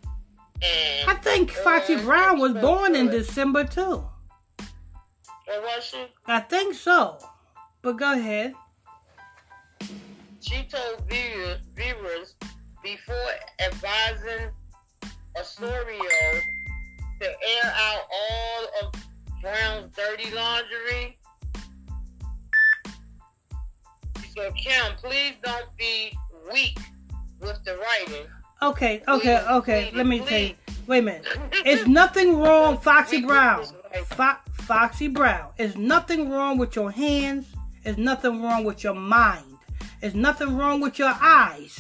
And 0.61 1.09
I 1.09 1.15
think 1.15 1.51
Foxy 1.51 1.97
Brown 1.97 2.39
was 2.39 2.53
born 2.53 2.95
in 2.95 3.07
December 3.09 3.65
too. 3.65 4.05
was 5.47 5.83
she? 5.83 6.05
I 6.25 6.39
think 6.39 6.75
so. 6.75 7.17
But 7.81 7.97
go 7.97 8.13
ahead. 8.13 8.53
She 10.43 10.63
told 10.65 11.09
viewers, 11.09 11.59
viewers 11.73 12.35
before 12.83 13.15
advising 13.65 14.49
Osorio 15.39 16.41
to 17.21 17.25
air 17.27 17.73
out 17.73 18.01
all 18.11 18.67
of 18.81 18.93
Brown's 19.41 19.95
dirty 19.95 20.31
laundry. 20.35 21.17
Said, 24.35 24.53
Kim, 24.55 24.95
please 24.97 25.35
don't 25.43 25.65
be 25.77 26.11
weak 26.51 26.77
with 27.39 27.63
the 27.63 27.77
writing. 27.77 28.25
Okay, 28.61 29.01
okay, 29.07 29.41
Please, 29.45 29.51
okay. 29.51 29.83
please, 29.91 29.97
Let 29.97 30.07
me 30.07 30.19
please. 30.19 30.29
tell 30.29 30.39
you. 30.41 30.55
Wait 30.87 30.99
a 30.99 31.01
minute. 31.03 31.27
It's 31.65 31.87
nothing 31.87 32.37
wrong, 32.39 32.77
Foxy 32.79 33.21
Brown. 33.21 33.65
Fo- 34.07 34.35
Foxy 34.53 35.07
Brown. 35.07 35.51
It's 35.57 35.77
nothing 35.77 36.29
wrong 36.29 36.57
with 36.57 36.75
your 36.75 36.91
hands. 36.91 37.45
It's 37.85 37.97
nothing 37.97 38.41
wrong 38.41 38.65
with 38.65 38.83
your 38.83 38.93
mind. 38.95 39.52
It's 40.03 40.13
nothing 40.13 40.57
wrong 40.57 40.81
with 40.81 40.99
your 40.99 41.15
eyes. 41.21 41.79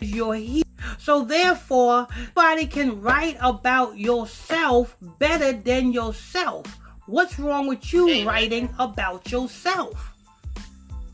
Your 0.00 0.36
he- 0.36 0.62
so 0.96 1.24
therefore, 1.24 2.06
nobody 2.36 2.66
can 2.68 3.00
write 3.00 3.36
about 3.40 3.98
yourself 3.98 4.96
better 5.18 5.52
than 5.52 5.92
yourself. 5.92 6.66
What's 7.06 7.36
wrong 7.36 7.66
with 7.66 7.92
you 7.92 8.08
Amen. 8.08 8.26
writing 8.26 8.74
about 8.78 9.30
yourself? 9.32 10.12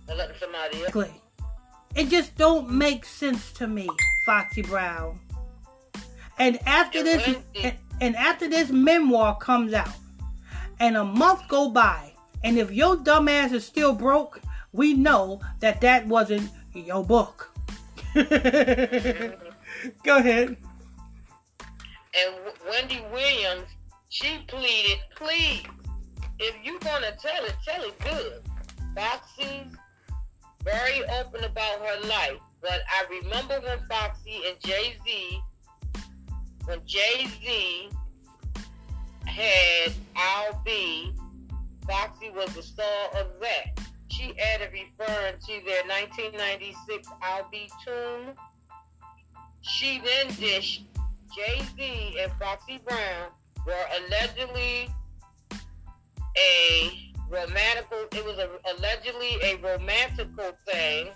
And 0.07 0.19
let 0.19 0.39
somebody 0.39 0.77
else. 0.77 0.89
Exactly. 0.89 1.23
It 1.95 2.09
just 2.11 2.37
don't 2.37 2.71
make 2.71 3.07
sense 3.07 3.53
to 3.53 3.67
me, 3.67 3.89
Foxy 4.27 4.61
Brown. 4.61 5.19
And 6.39 6.59
after 6.67 7.03
this, 7.03 7.37
and, 7.63 7.75
and 8.03 8.17
after 8.17 8.49
this 8.49 8.71
memoir 8.71 9.39
comes 9.39 9.73
out, 9.73 9.97
and 10.79 10.97
a 10.99 11.05
month 11.05 11.49
go 11.49 11.71
by, 11.71 12.13
and 12.45 12.59
if 12.59 12.71
your 12.71 12.97
dumbass 12.97 13.53
is 13.53 13.67
still 13.67 13.95
broke, 13.95 14.41
we 14.73 14.95
know 14.95 15.41
that 15.61 15.81
that 15.81 16.07
wasn't 16.07 16.51
your 16.75 17.05
book. 17.05 17.51
go 18.15 18.23
ahead. 20.17 20.57
And 22.13 22.35
Wendy 22.69 23.01
Williams, 23.13 23.69
she 24.09 24.39
pleaded, 24.49 24.99
please, 25.15 25.63
if 26.39 26.57
you're 26.65 26.81
gonna 26.81 27.13
tell 27.21 27.45
it, 27.45 27.55
tell 27.65 27.85
it 27.85 27.97
good. 28.01 28.43
Foxy's 28.95 29.77
very 30.65 31.05
open 31.21 31.45
about 31.45 31.79
her 31.81 32.01
life, 32.09 32.41
but 32.61 32.81
I 32.89 33.05
remember 33.23 33.61
when 33.61 33.79
Foxy 33.89 34.41
and 34.49 34.59
Jay 34.61 34.97
Z, 35.05 35.41
when 36.65 36.81
Jay 36.85 37.29
Z 37.41 37.91
had 39.27 39.93
I'll 40.17 40.61
Be, 40.65 41.15
Foxy 41.87 42.31
was 42.31 42.53
the 42.55 42.63
star 42.63 43.09
of 43.15 43.29
that. 43.41 43.81
She 44.11 44.35
added 44.39 44.71
referring 44.73 45.39
to 45.39 45.65
their 45.65 45.85
1996 45.87 47.09
I'll 47.23 47.49
Be 47.51 47.71
tune. 47.85 48.35
She 49.63 50.01
then 50.05 50.35
dished 50.35 50.85
Jay 51.35 51.63
Z 51.77 52.17
and 52.21 52.33
Foxy 52.39 52.81
Brown 52.87 53.31
were 53.67 53.87
allegedly 53.99 54.93
a 56.37 57.13
romantical. 57.29 58.07
It 58.13 58.25
was 58.25 58.39
a, 58.39 58.49
allegedly 58.75 59.39
a 59.43 59.57
romantical 59.57 60.53
thing. 60.67 61.11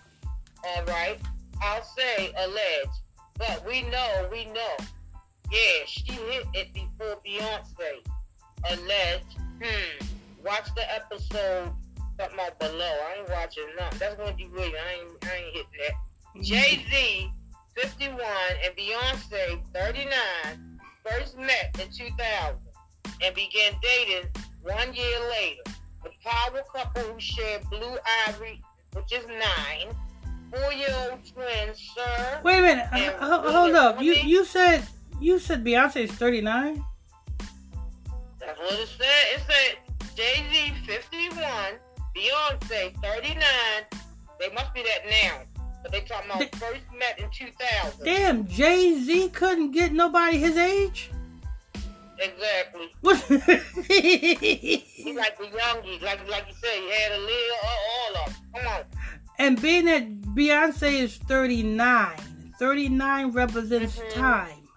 All 0.64 0.84
right, 0.84 1.18
I'll 1.60 1.82
say 1.82 2.32
alleged, 2.38 3.00
but 3.36 3.64
we 3.66 3.82
know, 3.82 4.28
we 4.30 4.44
know. 4.46 4.76
Yeah, 5.50 5.84
she 5.86 6.12
hit 6.12 6.46
it 6.54 6.72
before 6.72 7.18
Beyonce. 7.26 8.02
Alleged. 8.70 9.36
Hmm. 9.62 10.06
Watch 10.44 10.74
the 10.74 10.94
episode. 10.94 11.72
Something 12.18 12.38
out 12.40 12.58
below. 12.60 12.84
I 12.84 13.20
ain't 13.20 13.28
watching 13.30 13.64
nothing. 13.78 13.98
That's 13.98 14.18
Wendy 14.18 14.48
Williams. 14.48 14.76
I 14.76 14.92
ain't. 14.92 15.24
I 15.24 15.36
ain't 15.36 15.56
hitting 15.56 15.78
that. 15.80 15.94
Mm-hmm. 16.36 16.42
Jay 16.42 16.84
Z, 16.90 17.32
51, 17.76 18.20
and 18.64 18.76
Beyonce, 18.76 19.62
39, 19.74 20.80
first 21.04 21.38
met 21.38 21.76
in 21.80 21.90
2000 21.90 22.58
and 23.22 23.34
began 23.34 23.72
dating 23.82 24.28
one 24.62 24.94
year 24.94 25.18
later. 25.30 25.62
The 26.02 26.10
power 26.24 26.62
couple 26.74 27.02
who 27.02 27.20
shared 27.20 27.62
Blue 27.70 27.96
Ivy, 28.28 28.62
which 28.94 29.12
is 29.12 29.26
nine, 29.26 29.94
four 30.52 30.72
year 30.72 30.94
old 31.10 31.20
twins, 31.32 31.80
Sir. 31.94 32.40
Wait 32.44 32.58
a 32.58 32.62
minute. 32.62 32.86
And 32.92 33.02
H- 33.02 33.10
h- 33.10 33.18
hold 33.18 33.74
up. 33.74 34.02
You 34.02 34.14
you 34.14 34.44
said 34.44 34.86
you 35.20 35.38
said 35.38 35.64
Beyonce 35.64 36.04
is 36.04 36.10
39. 36.12 36.84
That's 38.40 38.58
what 38.58 38.72
it 38.74 38.88
said. 38.88 39.06
It 39.34 39.40
said 39.48 40.16
Jay 40.16 40.44
Z, 40.52 40.72
51, 40.86 41.13
Beyonce, 42.14 42.94
39. 43.02 43.44
They 44.40 44.48
must 44.52 44.72
be 44.74 44.82
that 44.82 45.08
now. 45.08 45.40
But 45.82 45.92
they 45.92 46.00
talking 46.00 46.30
about 46.30 46.38
Th- 46.40 46.54
first 46.56 46.82
met 46.98 47.18
in 47.18 47.28
2000. 47.30 48.04
Damn, 48.04 48.46
Jay 48.48 48.98
Z 49.00 49.28
couldn't 49.30 49.72
get 49.72 49.92
nobody 49.92 50.38
his 50.38 50.56
age. 50.56 51.10
Exactly. 52.18 52.88
He 53.88 55.12
like 55.12 55.36
the 55.36 55.44
youngies, 55.44 56.00
like 56.02 56.26
like 56.30 56.46
you 56.48 56.54
said, 56.54 56.72
he 56.74 56.90
had 56.90 57.12
a 57.12 57.18
little 57.18 57.56
all 57.64 58.16
of 58.16 58.26
them. 58.26 58.34
Come 58.54 58.66
on. 58.72 58.80
and 59.38 59.60
being 59.60 59.84
that 59.86 60.20
Beyonce 60.34 60.92
is 61.02 61.16
39, 61.16 62.16
39 62.58 63.30
represents 63.32 63.98
Mhm. 63.98 64.12
time. 64.14 64.68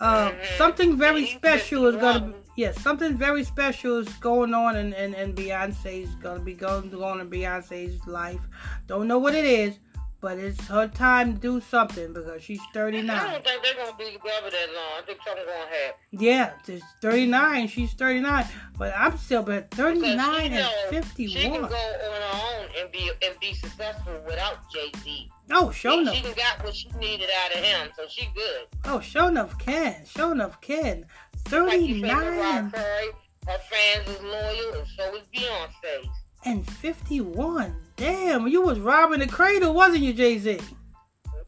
Uh, 0.00 0.30
Mhm. 0.30 0.56
Something 0.58 0.96
very 0.98 1.24
He's 1.24 1.34
special 1.36 1.86
is 1.86 1.96
gonna, 1.96 2.32
51. 2.32 2.39
Yes, 2.56 2.80
something 2.80 3.16
very 3.16 3.44
special 3.44 3.98
is 3.98 4.08
going 4.14 4.54
on, 4.54 4.76
and 4.76 4.94
and, 4.94 5.14
and 5.14 5.34
Beyonce's 5.34 6.14
gonna 6.16 6.40
be 6.40 6.54
going 6.54 6.92
on 6.94 7.20
in 7.20 7.30
Beyonce's 7.30 8.06
life. 8.06 8.40
Don't 8.86 9.06
know 9.08 9.18
what 9.18 9.34
it 9.34 9.44
is, 9.44 9.78
but 10.20 10.38
it's 10.38 10.66
her 10.68 10.86
time 10.86 11.34
to 11.34 11.40
do 11.40 11.60
something 11.60 12.12
because 12.12 12.42
she's 12.42 12.60
39. 12.74 13.08
I 13.08 13.18
39. 13.18 13.32
don't 13.32 13.44
think 13.44 13.62
they're 13.62 13.84
gonna 13.84 13.96
be 13.96 14.04
together 14.04 14.50
that 14.50 14.66
long. 14.74 14.98
I 14.98 15.02
think 15.06 15.18
something's 15.26 15.46
gonna 15.46 15.58
happen. 15.60 16.00
Yeah, 16.12 16.52
she's 16.66 16.82
39. 17.00 17.68
She's 17.68 17.92
39, 17.94 18.44
but 18.78 18.92
I'm 18.96 19.16
still 19.16 19.42
but 19.42 19.70
39 19.70 20.02
she 20.12 20.46
and 20.46 20.54
know 20.54 20.70
She 20.90 20.90
can 20.90 21.02
51. 21.02 21.60
go 21.60 21.64
on 21.64 21.70
her 21.70 22.30
own 22.34 22.68
and 22.80 22.92
be 22.92 23.10
and 23.22 23.40
be 23.40 23.54
successful 23.54 24.20
without 24.26 24.58
Jay 24.72 24.92
Z. 25.02 25.30
Oh, 25.52 25.70
show 25.72 25.92
she, 25.92 26.00
enough. 26.02 26.14
she 26.14 26.22
got 26.34 26.62
what 26.64 26.74
she 26.74 26.88
needed 27.00 27.28
out 27.44 27.56
of 27.56 27.64
him, 27.64 27.88
so 27.96 28.04
she 28.08 28.28
good. 28.34 28.66
Oh, 28.84 29.00
show 29.00 29.26
enough 29.28 29.58
can. 29.58 30.04
Show 30.06 30.30
enough 30.32 30.60
can. 30.60 31.06
Like 31.46 31.52
said, 31.52 31.80
39 31.80 32.00
Mariah 32.00 33.12
her 33.46 33.58
fans 33.70 34.08
is 34.08 34.22
loyal, 34.22 34.74
and 34.78 34.86
so 34.96 35.16
is 35.16 35.26
Beyonce. 35.34 36.08
and 36.44 36.66
51. 36.66 37.74
Damn, 37.96 38.46
you 38.46 38.62
was 38.62 38.78
robbing 38.78 39.20
the 39.20 39.26
cradle, 39.26 39.74
wasn't 39.74 40.02
you, 40.02 40.12
Jay 40.12 40.38
Z? 40.38 40.60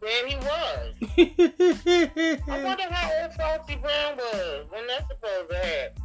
There 0.00 0.26
he 0.26 0.36
was. 0.36 0.94
I 2.48 2.64
wonder 2.64 2.82
how 2.90 3.22
old 3.22 3.34
Foxy 3.34 3.76
Brown 3.76 4.16
was 4.16 4.66
when 4.70 4.86
that's 4.88 5.06
supposed 5.08 5.50
to 5.50 5.56
happen. 5.56 6.02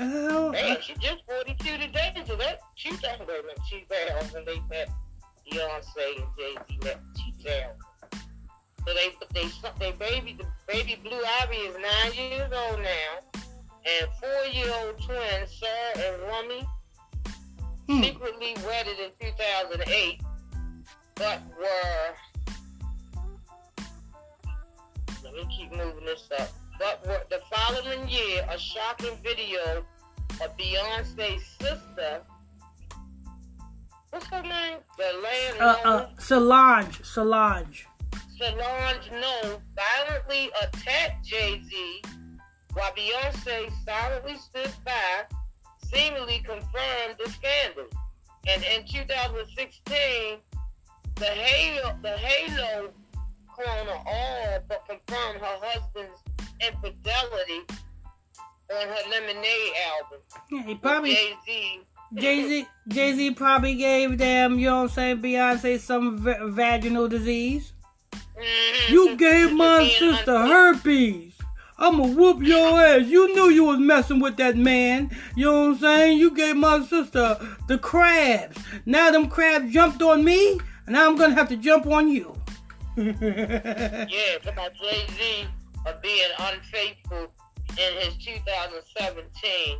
oh, 0.00 0.50
Man, 0.50 0.78
she 0.82 0.94
just 0.94 1.22
42 1.26 1.78
today, 1.78 2.14
so 2.26 2.34
that 2.36 2.60
2000 2.76 3.26
when 3.26 3.38
she 3.68 3.84
when 4.32 4.44
they 4.44 4.60
met 4.68 4.90
Beyonce 5.46 6.16
and 6.16 6.26
Jay 6.36 6.56
Z 6.68 6.78
met 6.82 7.00
2000. 7.44 7.88
So 8.86 8.94
they, 8.94 9.10
they, 9.34 9.48
they 9.78 9.92
baby, 9.98 10.36
the 10.38 10.46
baby 10.66 10.98
Blue 11.02 11.20
Ivy 11.42 11.56
is 11.56 11.76
nine 11.76 12.14
years 12.14 12.50
old 12.52 12.80
now, 12.80 12.97
and 13.88 14.10
four-year-old 14.20 15.00
twins 15.00 15.60
Sarah 15.60 16.12
and 16.12 16.22
Rumi 16.22 16.68
hmm. 17.88 18.02
secretly 18.02 18.56
wedded 18.66 18.98
in 18.98 19.10
2008, 19.20 20.22
but 21.14 21.42
were. 21.58 22.14
Let 25.24 25.34
me 25.34 25.48
keep 25.56 25.72
moving 25.72 26.04
this 26.04 26.28
up. 26.38 26.48
But 26.78 27.06
were, 27.06 27.22
the 27.30 27.40
following 27.52 28.08
year, 28.08 28.46
a 28.50 28.58
shocking 28.58 29.16
video 29.22 29.84
of 30.42 30.56
Beyonce's 30.56 31.44
sister. 31.60 32.22
What's 34.10 34.26
her 34.26 34.42
name? 34.42 34.78
The 34.96 35.20
land 35.22 35.60
uh, 35.60 35.88
uh, 35.88 36.08
Solange, 36.18 37.04
Solange. 37.04 37.86
Solange 38.38 39.10
No 39.12 39.60
violently 39.74 40.50
attacked 40.62 41.26
Jay 41.26 41.60
Z 41.68 42.02
while 42.78 42.92
Beyonce 42.92 43.70
silently 43.84 44.36
stood 44.36 44.70
by, 44.84 45.24
seemingly 45.92 46.40
confirmed 46.44 47.16
the 47.18 47.30
scandal. 47.30 47.86
And 48.48 48.62
in 48.62 48.86
2016, 48.86 50.38
the 51.16 51.24
Halo, 51.24 51.96
the 52.02 52.16
Halo 52.16 52.90
clone 53.52 53.88
all 54.06 54.58
but 54.68 54.86
confirmed 54.88 55.40
her 55.40 55.58
husband's 55.60 56.20
infidelity 56.60 57.62
on 58.70 58.88
her 58.88 59.10
Lemonade 59.10 59.72
album. 59.96 60.20
Yeah, 60.50 60.62
he 60.62 60.74
probably 60.76 61.14
Jay 61.14 61.34
Z. 61.44 61.80
Jay 62.14 62.48
Z 62.48 62.66
Jay 62.88 63.14
Z 63.14 63.30
probably 63.32 63.74
gave 63.74 64.18
them, 64.18 64.58
you 64.58 64.66
know 64.66 64.76
what 64.76 64.82
I'm 64.82 64.88
saying, 64.90 65.22
Beyonce 65.22 65.80
some 65.80 66.18
v- 66.18 66.50
vaginal 66.50 67.08
disease. 67.08 67.72
Mm-hmm. 68.14 68.92
You 68.92 69.16
gave 69.16 69.52
my 69.52 69.88
sister 69.88 70.38
herpes. 70.46 71.27
I'ma 71.78 72.06
whoop 72.08 72.42
your 72.42 72.80
ass. 72.80 73.06
You 73.06 73.32
knew 73.34 73.50
you 73.50 73.64
was 73.64 73.78
messing 73.78 74.20
with 74.20 74.36
that 74.38 74.56
man. 74.56 75.10
You 75.36 75.44
know 75.46 75.60
what 75.60 75.68
I'm 75.68 75.78
saying? 75.78 76.18
You 76.18 76.30
gave 76.32 76.56
my 76.56 76.80
sister 76.84 77.38
the 77.68 77.78
crabs. 77.78 78.58
Now 78.84 79.10
them 79.10 79.28
crabs 79.28 79.72
jumped 79.72 80.02
on 80.02 80.24
me, 80.24 80.58
and 80.86 80.94
now 80.94 81.06
I'm 81.08 81.16
gonna 81.16 81.34
have 81.34 81.48
to 81.50 81.56
jump 81.56 81.86
on 81.86 82.08
you. 82.08 82.34
Yeah, 82.96 84.36
about 84.44 84.74
Jay 84.74 85.06
Z 85.16 85.46
of 85.86 86.02
being 86.02 86.30
unfaithful 86.38 87.32
in 87.78 87.94
his 88.00 88.16
2017 88.16 89.78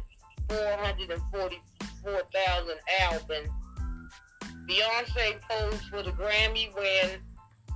444,000 0.48 2.78
album. 3.10 3.44
Beyonce 4.68 5.40
posed 5.50 5.82
for 5.90 6.02
the 6.02 6.12
Grammy 6.12 6.72
win. 6.76 7.20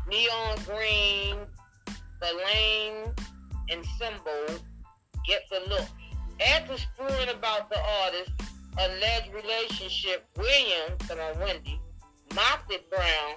neon 0.09 0.57
green, 0.65 1.37
the 2.21 2.33
lane, 2.47 3.13
and 3.73 3.85
symbol. 3.99 4.61
Get 5.27 5.43
the 5.51 5.69
look. 5.69 5.87
After 6.41 6.77
spewing 6.77 7.29
about 7.29 7.71
the 7.71 7.79
artist's 8.05 8.33
alleged 8.79 9.33
relationship, 9.35 10.27
Williams, 10.37 11.11
on, 11.11 11.41
Wendy, 11.41 11.81
mocked 12.35 12.73
Brown 12.91 13.35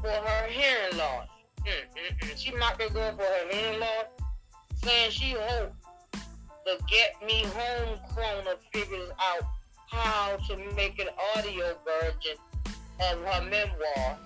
for 0.00 0.10
her 0.10 0.46
hearing 0.48 0.96
loss. 0.96 1.28
Mm-mm-mm. 1.60 2.36
She 2.36 2.54
mocked 2.56 2.82
her 2.82 2.88
girl 2.88 3.12
for 3.16 3.22
her 3.22 3.48
hearing 3.50 3.80
loss, 3.80 4.06
saying 4.82 5.10
she 5.10 5.36
hoped 5.38 5.74
the 6.64 6.78
Get 6.88 7.14
Me 7.26 7.44
Home 7.44 7.98
cloner 8.12 8.56
figures 8.72 9.10
out 9.20 9.44
how 9.88 10.36
to 10.48 10.56
make 10.74 10.98
an 10.98 11.08
audio 11.36 11.76
version 11.84 12.36
of 13.00 13.18
her 13.24 13.42
memoir. 13.44 14.18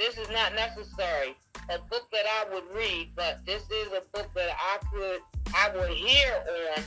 This 0.00 0.16
is 0.16 0.30
not 0.30 0.54
necessary. 0.54 1.36
A 1.68 1.78
book 1.90 2.08
that 2.10 2.24
I 2.24 2.54
would 2.54 2.64
read, 2.74 3.12
but 3.14 3.44
this 3.44 3.62
is 3.64 3.88
a 3.88 4.00
book 4.16 4.30
that 4.34 4.48
I 4.58 4.78
could, 4.90 5.20
I 5.54 5.70
would 5.76 5.90
hear 5.90 6.42
on 6.78 6.84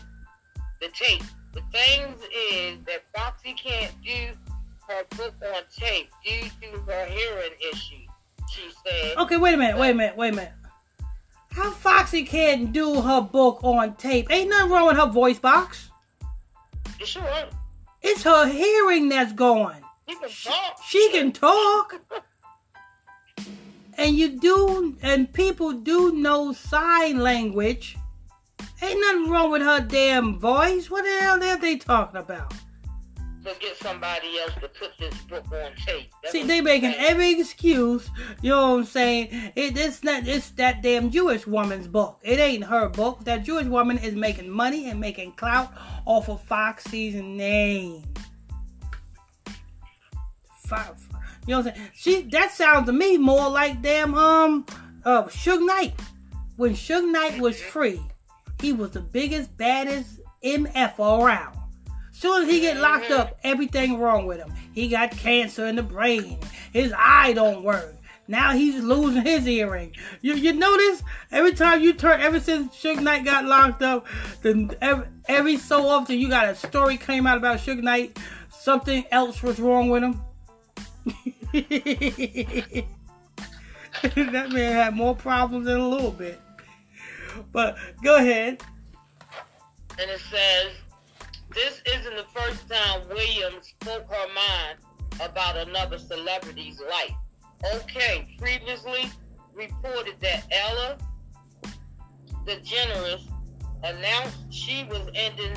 the 0.81 0.87
tape. 0.87 1.21
The 1.53 1.61
thing 1.71 2.15
is 2.35 2.79
that 2.87 3.03
Foxy 3.15 3.53
can't 3.53 3.93
do 4.03 4.29
her 4.89 5.03
book 5.15 5.35
on 5.45 5.61
tape 5.77 6.09
due 6.25 6.41
to 6.41 6.79
her 6.91 7.05
hearing 7.05 7.51
issue. 7.71 8.07
She 8.51 8.71
said. 8.83 9.15
okay, 9.17 9.37
wait 9.37 9.53
a 9.53 9.57
minute, 9.57 9.77
wait 9.77 9.91
a 9.91 9.93
minute, 9.93 10.17
wait 10.17 10.33
a 10.33 10.35
minute. 10.35 10.53
How 11.51 11.69
Foxy 11.69 12.23
can't 12.25 12.73
do 12.73 12.99
her 12.99 13.21
book 13.21 13.59
on 13.63 13.93
tape? 13.95 14.31
Ain't 14.31 14.49
nothing 14.49 14.71
wrong 14.71 14.87
with 14.87 14.97
her 14.97 15.05
voice 15.05 15.37
box. 15.37 15.91
You 16.99 17.05
sure? 17.05 17.23
It's 18.01 18.23
her 18.23 18.47
hearing 18.47 19.09
that's 19.09 19.33
going. 19.33 19.83
You 20.07 20.17
can 20.17 20.29
talk. 20.29 20.79
She 20.83 21.11
can 21.11 21.31
talk. 21.31 22.01
And 23.97 24.15
you 24.15 24.39
do, 24.39 24.97
and 25.01 25.31
people 25.31 25.73
do 25.73 26.13
know 26.13 26.53
sign 26.53 27.19
language. 27.19 27.97
Ain't 28.81 28.99
nothing 28.99 29.29
wrong 29.29 29.51
with 29.51 29.61
her 29.61 29.79
damn 29.79 30.39
voice. 30.39 30.89
What 30.89 31.03
the 31.03 31.21
hell 31.21 31.43
are 31.43 31.57
they 31.57 31.77
talking 31.77 32.19
about? 32.19 32.53
to 33.43 33.53
get 33.59 33.75
somebody 33.77 34.39
else 34.39 34.53
to 34.55 34.69
put 34.69 34.97
this 34.97 35.15
book 35.23 35.45
on 35.51 35.75
tape. 35.85 36.09
See, 36.25 36.43
they 36.43 36.61
making 36.61 36.93
saying. 36.93 37.05
every 37.05 37.39
excuse. 37.39 38.09
You 38.41 38.51
know 38.51 38.71
what 38.71 38.79
I'm 38.79 38.85
saying? 38.85 39.29
It, 39.55 39.77
it's 39.77 40.03
not. 40.03 40.27
It's 40.27 40.51
that 40.51 40.81
damn 40.81 41.09
Jewish 41.11 41.45
woman's 41.45 41.87
book. 41.87 42.19
It 42.23 42.39
ain't 42.39 42.63
her 42.63 42.89
book. 42.89 43.23
That 43.25 43.43
Jewish 43.43 43.65
woman 43.65 43.97
is 43.97 44.15
making 44.15 44.49
money 44.49 44.89
and 44.89 44.99
making 44.99 45.33
clout 45.33 45.73
off 46.05 46.29
of 46.29 46.41
Foxy's 46.43 47.15
name. 47.15 48.03
Fo- 50.67 50.95
You 51.45 51.55
know 51.55 51.61
what 51.61 51.67
I'm 51.67 51.75
saying? 51.75 51.89
She 51.93 52.21
that 52.29 52.51
sounds 52.51 52.85
to 52.87 52.93
me 52.93 53.17
more 53.17 53.49
like 53.49 53.81
damn 53.81 54.15
um 54.15 54.65
uh 55.05 55.23
Suge 55.23 55.65
Knight. 55.65 55.93
When 56.55 56.73
Suge 56.73 57.11
Knight 57.11 57.39
was 57.39 57.59
free, 57.59 58.01
he 58.61 58.73
was 58.73 58.91
the 58.91 59.01
biggest, 59.01 59.55
baddest 59.57 60.19
MF 60.43 60.99
around. 60.99 61.57
Soon 62.11 62.43
as 62.43 62.49
he 62.49 62.59
get 62.59 62.77
locked 62.77 63.11
up, 63.11 63.39
everything 63.43 63.97
wrong 63.97 64.25
with 64.27 64.37
him. 64.37 64.53
He 64.73 64.87
got 64.87 65.11
cancer 65.11 65.65
in 65.65 65.75
the 65.75 65.83
brain. 65.83 66.39
His 66.71 66.93
eye 66.95 67.33
don't 67.33 67.63
work. 67.63 67.95
Now 68.27 68.53
he's 68.53 68.81
losing 68.81 69.23
his 69.23 69.45
earring. 69.47 69.93
You 70.21 70.35
you 70.35 70.53
notice 70.53 71.03
every 71.31 71.53
time 71.53 71.81
you 71.81 71.93
turn, 71.93 72.21
ever 72.21 72.39
since 72.39 72.73
Suge 72.75 73.01
Knight 73.01 73.25
got 73.25 73.45
locked 73.45 73.81
up, 73.81 74.05
then 74.41 74.71
every, 74.81 75.07
every 75.27 75.57
so 75.57 75.87
often 75.87 76.17
you 76.17 76.29
got 76.29 76.47
a 76.47 76.55
story 76.55 76.95
came 76.97 77.27
out 77.27 77.37
about 77.37 77.59
Suge 77.59 77.81
Knight. 77.81 78.17
Something 78.49 79.05
else 79.11 79.43
was 79.43 79.59
wrong 79.59 79.89
with 79.89 80.03
him. 80.03 80.21
that 81.53 82.85
man 84.51 84.73
had 84.73 84.95
more 84.95 85.15
problems 85.15 85.65
than 85.65 85.79
a 85.79 85.87
little 85.87 86.11
bit. 86.11 86.39
But 87.51 87.77
go 88.03 88.17
ahead. 88.17 88.63
And 89.99 90.09
it 90.09 90.21
says, 90.31 90.71
this 91.53 91.81
isn't 91.85 92.15
the 92.15 92.25
first 92.33 92.69
time 92.69 93.07
Williams 93.09 93.73
spoke 93.79 94.09
her 94.09 94.27
mind 94.33 94.79
about 95.21 95.67
another 95.67 95.97
celebrity's 95.97 96.81
life. 96.89 97.15
Okay, 97.75 98.35
previously 98.39 99.09
reported 99.53 100.15
that 100.21 100.45
Ellen 100.51 100.97
DeGeneres 102.45 103.27
announced 103.83 104.37
she 104.49 104.85
was 104.85 105.07
ending 105.13 105.55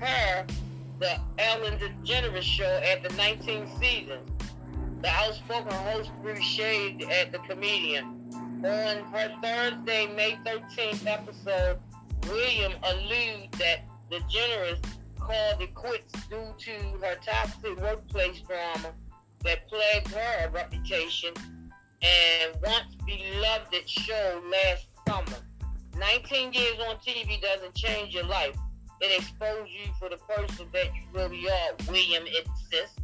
her 0.00 0.46
the 0.98 1.18
Ellen 1.38 1.78
DeGeneres 1.78 2.42
show 2.42 2.80
at 2.84 3.02
the 3.02 3.08
19th 3.10 3.78
season. 3.78 4.20
The 5.06 5.12
outspoken 5.12 5.70
host 5.70 6.10
threw 6.20 6.34
shade 6.42 7.04
at 7.04 7.30
the 7.30 7.38
comedian. 7.38 8.28
On 8.64 9.04
her 9.12 9.36
Thursday, 9.40 10.08
May 10.08 10.36
13th 10.44 11.06
episode, 11.06 11.78
William 12.24 12.72
alluded 12.82 13.52
that 13.52 13.84
the 14.10 14.18
generous 14.28 14.80
called 15.20 15.62
it 15.62 15.72
quits 15.76 16.12
due 16.28 16.52
to 16.58 16.72
her 17.00 17.14
toxic 17.24 17.80
workplace 17.80 18.40
drama 18.40 18.92
that 19.44 19.68
plagued 19.68 20.08
her 20.08 20.50
reputation 20.52 21.32
and 22.02 22.56
once 22.64 22.96
beloved 23.06 23.88
show 23.88 24.42
last 24.50 24.88
summer. 25.06 25.38
19 25.96 26.52
years 26.52 26.78
on 26.88 26.96
TV 26.96 27.40
doesn't 27.40 27.76
change 27.76 28.12
your 28.12 28.24
life. 28.24 28.58
It 29.00 29.20
exposes 29.20 29.70
you 29.70 29.86
for 30.00 30.08
the 30.08 30.16
person 30.16 30.66
that 30.72 30.86
you 30.96 31.02
really 31.12 31.48
are, 31.48 31.76
William 31.88 32.24
insists. 32.26 32.95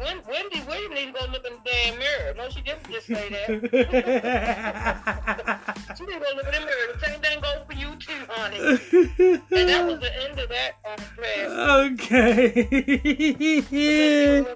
Wendy 0.00 0.60
Williams 0.66 0.94
needs 0.94 1.12
to 1.12 1.14
go 1.20 1.20
look 1.30 1.44
in 1.46 1.52
the 1.52 1.60
damn 1.64 1.98
mirror. 1.98 2.32
No, 2.36 2.48
she 2.48 2.62
didn't 2.62 2.90
just 2.90 3.06
say 3.06 3.28
that. 3.28 3.48
she 5.98 6.04
need 6.06 6.14
to 6.14 6.20
go 6.20 6.26
look 6.36 6.46
in 6.46 6.52
the 6.52 6.60
mirror. 6.60 6.92
The 6.94 7.00
same 7.06 7.20
thing 7.20 7.40
goes 7.40 7.62
for 7.66 7.74
you 7.74 7.94
too, 7.96 8.24
honey. 8.30 8.58
and 8.58 9.68
that 9.68 9.84
was 9.86 10.00
the 10.00 10.10
end 10.28 10.38
of 10.38 10.48
that 10.48 10.82
class. 10.82 11.00
Okay. 11.90 12.50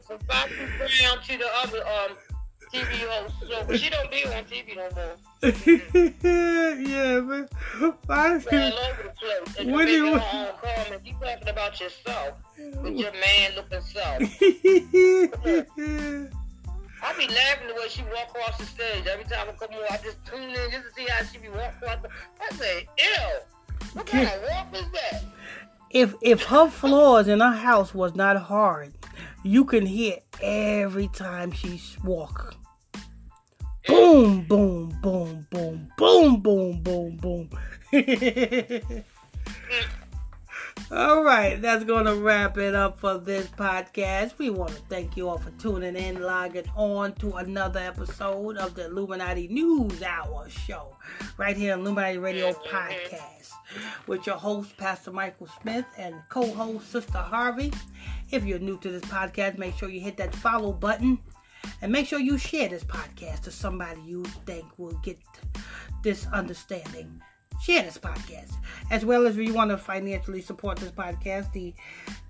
From 0.01 0.19
Foxy 0.21 0.67
Brown 0.79 1.19
to 1.23 1.37
the 1.39 1.49
other 1.63 1.87
um, 1.87 2.17
TV 2.75 3.07
host. 3.09 3.81
She 3.81 3.91
don't 3.91 4.11
be 4.11 4.25
on 4.25 4.45
TV 4.45 4.77
no 4.77 4.89
more. 4.97 5.17
yeah, 6.81 7.21
man. 7.21 7.49
Foxy. 8.07 8.57
All 8.57 8.73
over 8.73 9.03
the 9.05 9.13
place. 9.17 9.57
And 9.59 9.73
when 9.73 9.89
you 9.89 10.09
own 10.09 10.21
you 11.05 11.15
talking 11.21 11.49
about 11.49 11.81
yourself 11.81 12.35
with 12.83 12.97
your 12.97 13.13
man 13.27 13.55
looking 13.57 13.81
self. 13.81 14.23
I 17.03 17.13
be 17.19 17.29
laughing 17.29 17.69
the 17.69 17.75
way 17.75 17.89
she 17.89 18.03
walk 18.03 18.31
across 18.31 18.59
the 18.59 18.65
stage. 18.65 19.07
Every 19.07 19.25
time 19.25 19.49
I 19.49 19.53
come 19.53 19.75
on, 19.75 19.85
I 19.91 19.99
just 20.03 20.25
tune 20.25 20.43
in 20.43 20.71
just 20.71 20.89
to 20.89 20.93
see 20.97 21.07
how 21.07 21.25
she 21.25 21.39
be 21.39 21.49
walking 21.49 21.77
across. 21.83 22.03
The, 22.03 22.09
I 22.41 22.57
say, 22.57 22.89
ew. 22.99 23.89
What 23.93 24.07
kind 24.07 24.27
of 24.27 24.43
walk 24.51 24.69
is 24.75 24.91
that? 24.93 25.23
If 25.91 26.15
if 26.23 26.45
her 26.45 26.69
floors 26.69 27.29
in 27.29 27.41
her 27.41 27.53
house 27.53 27.95
was 27.95 28.17
not 28.17 28.37
hard, 28.37 28.95
you 29.45 29.65
can 29.65 29.87
hear 29.87 30.19
every 30.43 31.09
time 31.09 31.53
she 31.53 31.81
walk. 32.03 32.55
Boom, 33.87 34.45
boom, 34.45 34.99
boom, 35.03 35.47
boom, 35.51 35.89
boom, 35.99 36.41
boom, 36.41 36.81
boom, 36.81 37.17
boom. 37.17 37.51
all 40.91 41.23
right, 41.23 41.61
that's 41.61 41.85
going 41.85 42.07
to 42.07 42.15
wrap 42.15 42.57
it 42.57 42.75
up 42.75 42.99
for 42.99 43.19
this 43.19 43.47
podcast. 43.49 44.39
We 44.39 44.49
want 44.49 44.71
to 44.71 44.81
thank 44.89 45.19
you 45.19 45.29
all 45.29 45.37
for 45.37 45.51
tuning 45.53 45.97
in, 45.97 46.23
logging 46.23 46.65
on 46.75 47.13
to 47.17 47.35
another 47.35 47.81
episode 47.81 48.57
of 48.57 48.75
the 48.75 48.87
Illuminati 48.87 49.49
News 49.49 50.03
Hour 50.03 50.49
show 50.49 50.97
right 51.37 51.57
here 51.57 51.75
on 51.75 51.81
Illuminati 51.81 52.17
Radio 52.17 52.53
mm-hmm. 52.53 52.75
Podcast 52.75 53.51
with 54.07 54.27
your 54.27 54.37
host, 54.37 54.79
Pastor 54.79 55.13
Michael 55.13 55.49
Smith, 55.61 55.85
and 55.99 56.15
co 56.31 56.47
host, 56.55 56.91
Sister 56.91 57.19
Harvey. 57.19 57.71
If 58.31 58.47
you're 58.47 58.59
new 58.59 58.79
to 58.79 58.91
this 58.91 59.03
podcast, 59.03 59.59
make 59.59 59.77
sure 59.77 59.91
you 59.91 60.01
hit 60.01 60.17
that 60.17 60.35
follow 60.35 60.73
button 60.73 61.19
and 61.83 61.93
make 61.93 62.07
sure 62.07 62.19
you 62.19 62.39
share 62.39 62.69
this 62.69 62.85
podcast 62.85 63.43
to 63.43 63.51
somebody 63.51 64.01
you 64.03 64.25
think 64.47 64.67
will 64.79 64.99
get 65.03 65.19
this 66.03 66.27
understanding. 66.33 67.21
Share 67.63 67.83
this 67.83 67.99
podcast. 67.99 68.53
As 68.91 69.05
well 69.05 69.27
as 69.27 69.39
if 69.39 69.47
you 69.47 69.55
want 69.55 69.71
to 69.71 69.79
financially 69.79 70.43
support 70.43 70.79
this 70.79 70.91
podcast, 70.91 71.53
the 71.53 71.75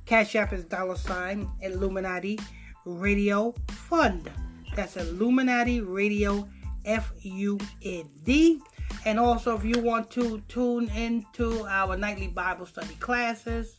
Cash 0.07 0.37
App 0.37 0.53
is 0.53 0.65
dollar 0.65 0.97
sign 0.97 1.51
Illuminati 1.63 2.39
Radio 2.85 3.55
Fund. 3.71 4.31
That's 4.77 4.97
Illuminati 4.97 5.81
Radio 5.81 6.49
F 6.85 7.13
U 7.23 7.59
N 7.83 8.09
D. 8.23 8.61
And 9.07 9.19
also, 9.19 9.57
if 9.57 9.65
you 9.65 9.81
want 9.81 10.11
to 10.13 10.41
tune 10.49 10.89
into 10.91 11.65
our 11.67 11.97
nightly 11.97 12.29
Bible 12.29 12.67
study 12.67 12.95
classes, 13.01 13.77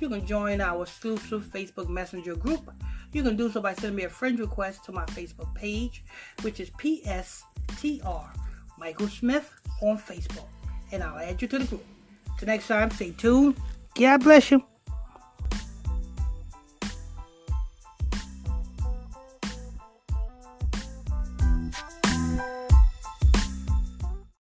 you 0.00 0.08
can 0.08 0.26
join 0.26 0.60
our 0.60 0.82
exclusive 0.82 1.44
Facebook 1.44 1.88
Messenger 1.88 2.36
group 2.36 2.70
you 3.12 3.22
can 3.22 3.36
do 3.36 3.50
so 3.50 3.60
by 3.60 3.74
sending 3.74 3.96
me 3.96 4.04
a 4.04 4.10
friend 4.10 4.38
request 4.38 4.84
to 4.84 4.92
my 4.92 5.04
Facebook 5.06 5.54
page, 5.54 6.04
which 6.42 6.60
is 6.60 6.70
PSTR 6.70 8.26
Michael 8.78 9.08
Smith 9.08 9.52
on 9.82 9.98
Facebook, 9.98 10.46
and 10.92 11.02
I'll 11.02 11.18
add 11.18 11.42
you 11.42 11.48
to 11.48 11.58
the 11.58 11.64
group. 11.64 11.84
Till 12.38 12.46
next 12.46 12.68
time, 12.68 12.90
stay 12.90 13.10
tuned. 13.10 13.56
God 13.94 14.22
bless 14.22 14.50
you. 14.50 14.62